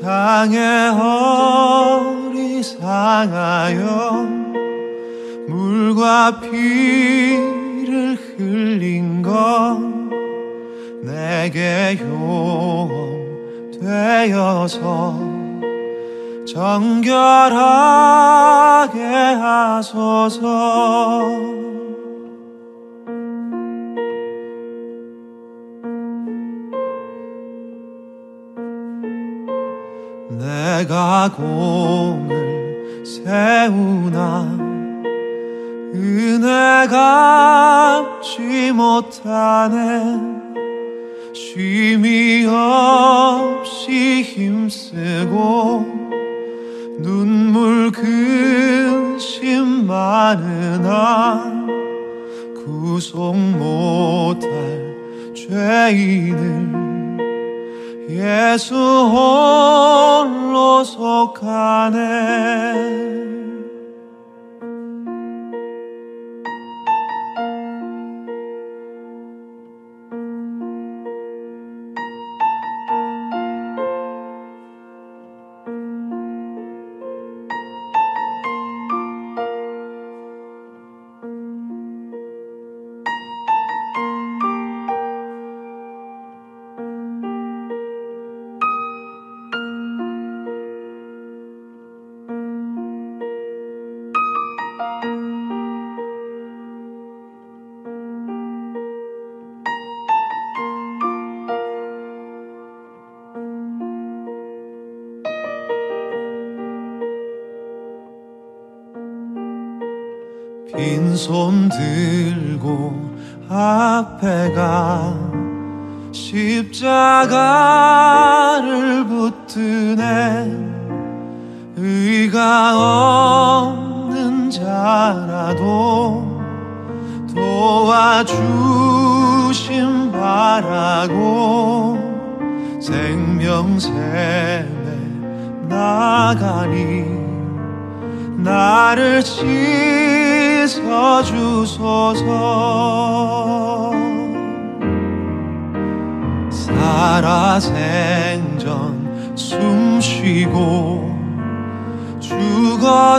장애 0.00 0.60
허리 0.96 2.62
상하여 2.62 4.28
물과 5.48 6.38
피를 6.38 8.16
흘린 8.38 9.22
것 9.22 9.76
내게 11.02 11.98
효험 12.00 13.72
되어서 13.80 15.43
정결하게 16.46 17.54
하소서. 19.40 20.44
내가 30.38 31.30
공을 31.36 33.04
세우나 33.04 34.42
은혜가 35.94 37.34
갚지 38.24 38.72
못하네. 38.72 40.34
쉼이 41.32 42.46
없이 42.46 44.22
힘쓰고 44.22 46.03
눈물 47.04 47.92
근심 47.92 49.86
많으나 49.86 51.52
구속 52.64 53.36
못할 53.36 54.48
죄인을 55.34 56.72
예수 58.08 58.74
홀로 58.74 60.82
속하네 60.82 61.94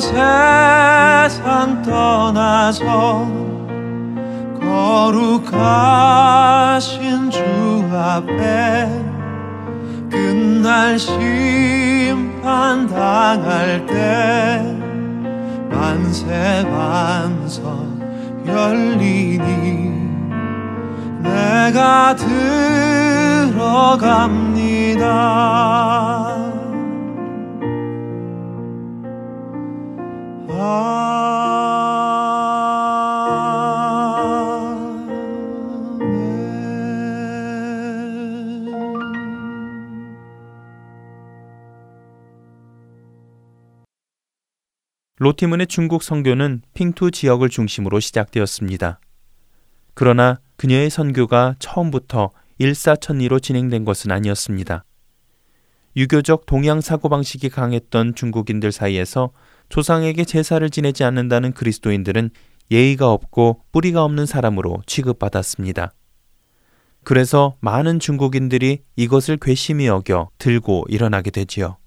세상 0.01 1.81
떠나서 1.81 3.27
거룩하신 5.51 7.29
주 7.31 7.39
앞에 7.93 8.89
끝날 10.09 10.99
심판 10.99 12.87
당할 12.87 13.85
때 13.85 14.75
만세 15.69 16.65
반석 16.69 17.87
열리니 18.47 19.95
내가 21.21 22.15
들어갑니다. 22.15 23.55
로티문의 45.18 45.66
중국 45.66 46.03
선교는 46.03 46.61
핑투 46.76 47.09
지역을 47.09 47.49
중심으로 47.49 47.99
시작되었습니다. 47.99 48.99
그러나 49.95 50.39
그녀의 50.55 50.91
선교가 50.91 51.55
처음부터 51.57 52.30
일사천리로 52.59 53.39
진행된 53.39 53.86
것은 53.86 54.11
아니었습니다. 54.11 54.86
유교적 55.97 56.45
동양 56.45 56.80
사고방식이 56.80 57.49
강했던 57.49 58.13
중국인들 58.13 58.72
사이에서 58.72 59.32
조상에게 59.70 60.26
제사를 60.26 60.68
지내지 60.70 61.03
않는다는 61.03 61.53
그리스도인들은 61.53 62.30
예의가 62.72 63.11
없고 63.11 63.63
뿌리가 63.72 64.03
없는 64.03 64.26
사람으로 64.26 64.82
취급받았습니다. 64.86 65.91
그래서 67.03 67.55
많은 67.61 67.99
중국인들이 67.99 68.80
이것을 68.95 69.38
괘씸히 69.38 69.86
여겨 69.86 70.30
들고 70.39 70.86
일어나게 70.89 71.30
되지요. 71.30 71.78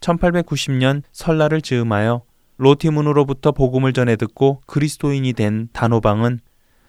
1890년 0.00 1.02
설날을 1.12 1.62
즈음하여 1.62 2.22
로티문으로부터 2.56 3.52
복음을 3.52 3.92
전해 3.92 4.16
듣고 4.16 4.60
그리스도인이 4.66 5.32
된 5.34 5.68
단호방은 5.72 6.40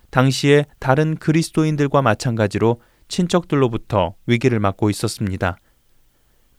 당시에 0.10 0.66
다른 0.80 1.16
그리스도인들과 1.16 2.02
마찬가지로 2.02 2.82
친척들로부터 3.08 4.16
위기를 4.26 4.60
맞고 4.60 4.90
있었습니다. 4.90 5.58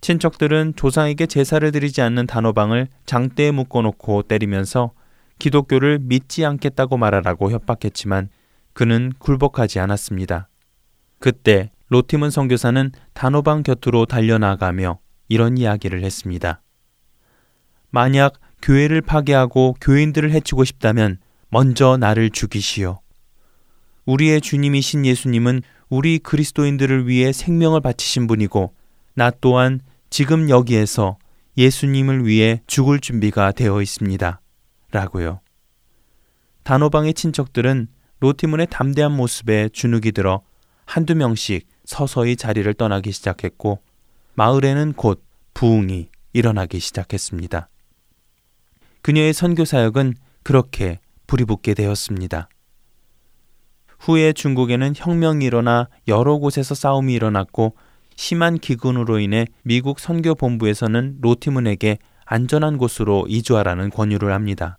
친척들은 0.04 0.74
조상에게 0.76 1.24
제사를 1.24 1.72
드리지 1.72 2.02
않는 2.02 2.26
단호방을 2.26 2.88
장대에 3.06 3.52
묶어놓고 3.52 4.24
때리면서 4.24 4.90
기독교를 5.38 5.98
믿지 5.98 6.44
않겠다고 6.44 6.98
말하라고 6.98 7.50
협박했지만 7.50 8.28
그는 8.74 9.14
굴복하지 9.18 9.78
않았습니다. 9.78 10.50
그때 11.20 11.70
로티문 11.88 12.28
선교사는 12.28 12.92
단호방 13.14 13.62
곁으로 13.62 14.04
달려나가며 14.04 14.98
이런 15.30 15.56
이야기를 15.56 16.04
했습니다. 16.04 16.60
만약 17.88 18.34
교회를 18.60 19.00
파괴하고 19.00 19.74
교인들을 19.80 20.32
해치고 20.32 20.64
싶다면 20.64 21.16
먼저 21.48 21.96
나를 21.96 22.28
죽이시오. 22.28 23.00
우리의 24.04 24.42
주님이신 24.42 25.06
예수님은 25.06 25.62
우리 25.88 26.18
그리스도인들을 26.18 27.08
위해 27.08 27.32
생명을 27.32 27.80
바치신 27.80 28.26
분이고 28.26 28.74
나 29.14 29.30
또한 29.40 29.80
지금 30.16 30.48
여기에서 30.48 31.18
예수님을 31.56 32.24
위해 32.24 32.62
죽을 32.68 33.00
준비가 33.00 33.50
되어 33.50 33.82
있습니다. 33.82 34.40
라고요. 34.92 35.40
단호방의 36.62 37.14
친척들은 37.14 37.88
로티문의 38.20 38.68
담대한 38.70 39.10
모습에 39.10 39.70
주눅이 39.72 40.12
들어 40.12 40.40
한두 40.84 41.16
명씩 41.16 41.66
서서히 41.84 42.36
자리를 42.36 42.72
떠나기 42.74 43.10
시작했고 43.10 43.80
마을에는 44.34 44.92
곧 44.92 45.20
부흥이 45.52 46.10
일어나기 46.32 46.78
시작했습니다. 46.78 47.68
그녀의 49.02 49.32
선교 49.32 49.64
사역은 49.64 50.14
그렇게 50.44 51.00
불이 51.26 51.44
붙게 51.44 51.74
되었습니다. 51.74 52.48
후에 53.98 54.32
중국에는 54.32 54.92
혁명이 54.94 55.44
일어나 55.44 55.88
여러 56.06 56.36
곳에서 56.36 56.76
싸움이 56.76 57.12
일어났고 57.14 57.74
심한 58.16 58.58
기근으로 58.58 59.18
인해 59.18 59.46
미국 59.62 59.98
선교 59.98 60.34
본부에서는 60.34 61.18
로티문에게 61.20 61.98
안전한 62.24 62.78
곳으로 62.78 63.26
이주하라는 63.28 63.90
권유를 63.90 64.32
합니다. 64.32 64.78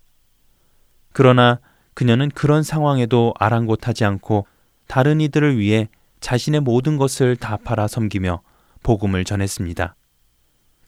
그러나 1.12 1.60
그녀는 1.94 2.28
그런 2.30 2.62
상황에도 2.62 3.32
아랑곳하지 3.38 4.04
않고 4.04 4.46
다른 4.86 5.20
이들을 5.20 5.58
위해 5.58 5.88
자신의 6.20 6.60
모든 6.60 6.96
것을 6.96 7.36
다 7.36 7.56
팔아 7.56 7.88
섬기며 7.88 8.42
복음을 8.82 9.24
전했습니다. 9.24 9.94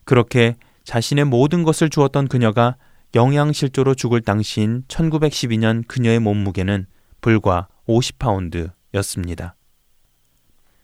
그렇게 0.05 0.57
자신의 0.85 1.27
모든 1.27 1.63
것을 1.63 1.91
주었던 1.91 2.29
그녀가 2.29 2.77
영양실조로 3.15 3.95
죽을 3.95 4.21
당시인 4.21 4.85
1912년 4.89 5.87
그녀의 5.87 6.19
몸무게는 6.21 6.87
불과 7.21 7.69
50파운드였습니다. 7.87 9.53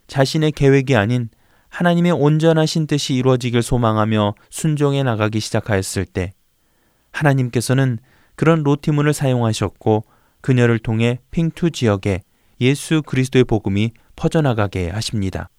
자신의 0.07 0.53
계획이 0.53 0.97
아닌 0.97 1.29
하나님의 1.75 2.13
온전하신 2.13 2.87
뜻이 2.87 3.15
이루어지길 3.15 3.61
소망하며 3.61 4.35
순종해 4.49 5.03
나가기 5.03 5.41
시작하였을 5.41 6.05
때 6.05 6.33
하나님께서는 7.11 7.99
그런 8.37 8.63
로티문을 8.63 9.13
사용하셨고 9.13 10.05
그녀를 10.41 10.79
통해 10.79 11.19
핑투 11.33 11.73
지역에 11.73 12.23
예수 12.61 13.03
그리스도의 13.03 13.43
복음이 13.43 13.91
퍼져나가게 14.15 14.89
하십니다. 14.91 15.51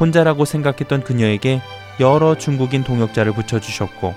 혼자라고 0.00 0.44
생각했던 0.44 1.04
그녀에게 1.04 1.60
여러 2.00 2.36
중국인 2.36 2.82
동역자를 2.82 3.34
붙여주셨고 3.34 4.14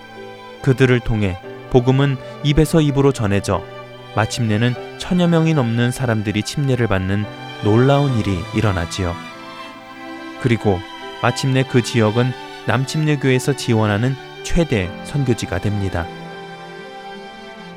그들을 0.63 0.99
통해 1.01 1.37
복음은 1.69 2.17
입에서 2.43 2.81
입으로 2.81 3.11
전해져 3.11 3.61
마침내는 4.15 4.73
천여 4.97 5.27
명이 5.27 5.53
넘는 5.53 5.91
사람들이 5.91 6.41
침례를 6.41 6.87
받는 6.87 7.23
놀라운 7.63 8.17
일이 8.17 8.39
일어나지요. 8.55 9.34
그리고 10.45 10.77
마침내 11.23 11.63
그 11.63 11.81
지역은 11.81 12.31
남침례교에서 12.67 13.53
지원하는 13.53 14.13
최대 14.43 14.91
선교지가 15.05 15.57
됩니다. 15.57 16.05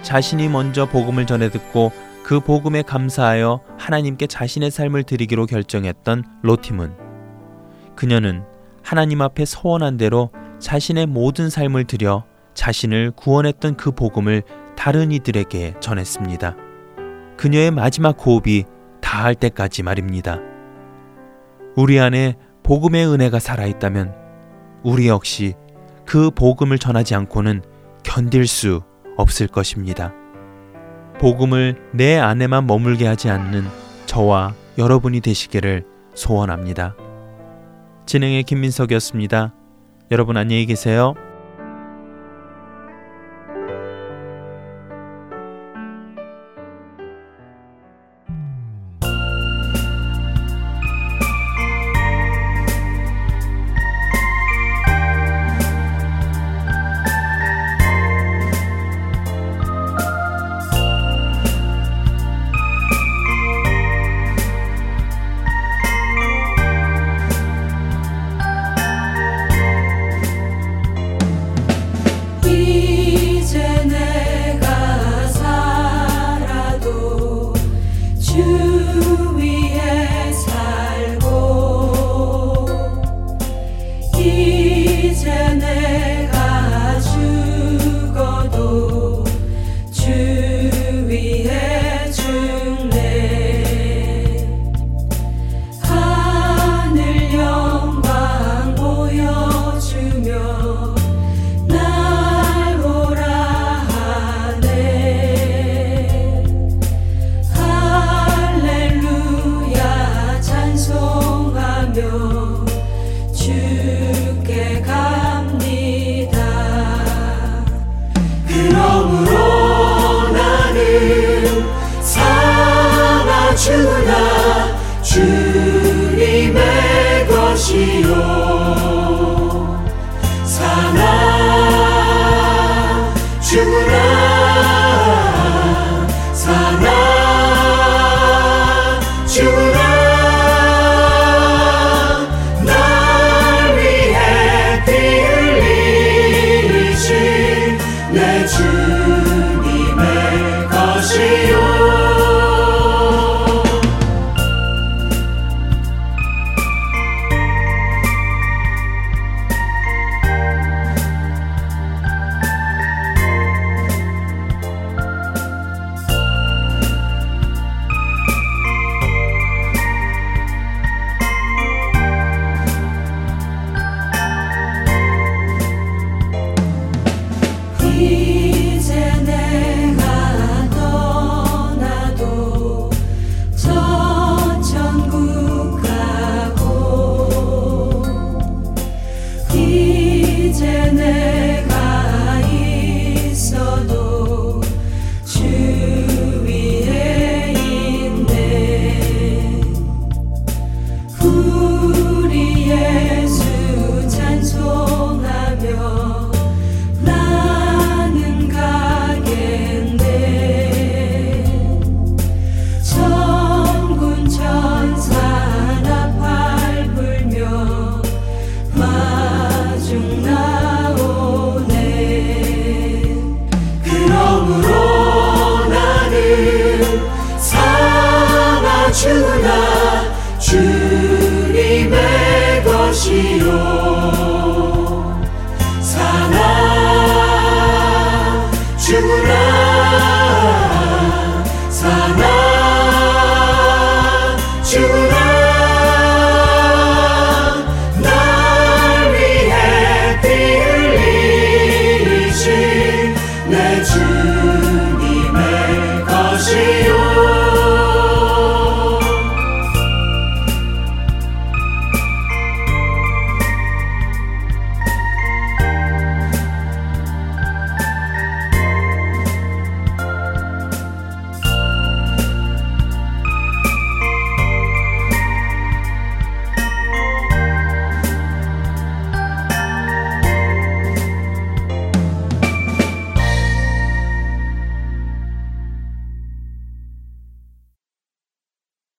자신이 0.02 0.50
먼저 0.50 0.84
복음을 0.84 1.24
전해 1.24 1.48
듣고 1.48 1.92
그 2.22 2.40
복음에 2.40 2.82
감사하여 2.82 3.62
하나님께 3.78 4.26
자신의 4.26 4.70
삶을 4.70 5.04
드리기로 5.04 5.46
결정했던 5.46 6.24
로티문. 6.42 6.94
그녀는 7.96 8.44
하나님 8.82 9.22
앞에 9.22 9.46
서원한 9.46 9.96
대로 9.96 10.30
자신의 10.58 11.06
모든 11.06 11.48
삶을 11.48 11.84
들여 11.84 12.26
자신을 12.52 13.12
구원했던 13.12 13.78
그 13.78 13.92
복음을 13.92 14.42
다른 14.76 15.10
이들에게 15.10 15.76
전했습니다. 15.80 16.54
그녀의 17.38 17.70
마지막 17.70 18.14
호흡이 18.26 18.64
다할 19.00 19.34
때까지 19.34 19.82
말입니다. 19.82 20.38
우리 21.76 22.00
안에 22.00 22.34
복음의 22.68 23.06
은혜가 23.06 23.38
살아있다면 23.38 24.14
우리 24.82 25.08
역시 25.08 25.54
그 26.04 26.30
복음을 26.30 26.78
전하지 26.78 27.14
않고는 27.14 27.62
견딜 28.02 28.46
수 28.46 28.82
없을 29.16 29.46
것입니다. 29.46 30.12
복음을 31.18 31.80
내 31.94 32.18
안에만 32.18 32.66
머물게 32.66 33.06
하지 33.06 33.30
않는 33.30 33.64
저와 34.04 34.52
여러분이 34.76 35.22
되시기를 35.22 35.86
소원합니다. 36.12 36.94
진행의 38.04 38.42
김민석이었습니다. 38.42 39.54
여러분 40.10 40.36
안녕히 40.36 40.66
계세요. 40.66 41.14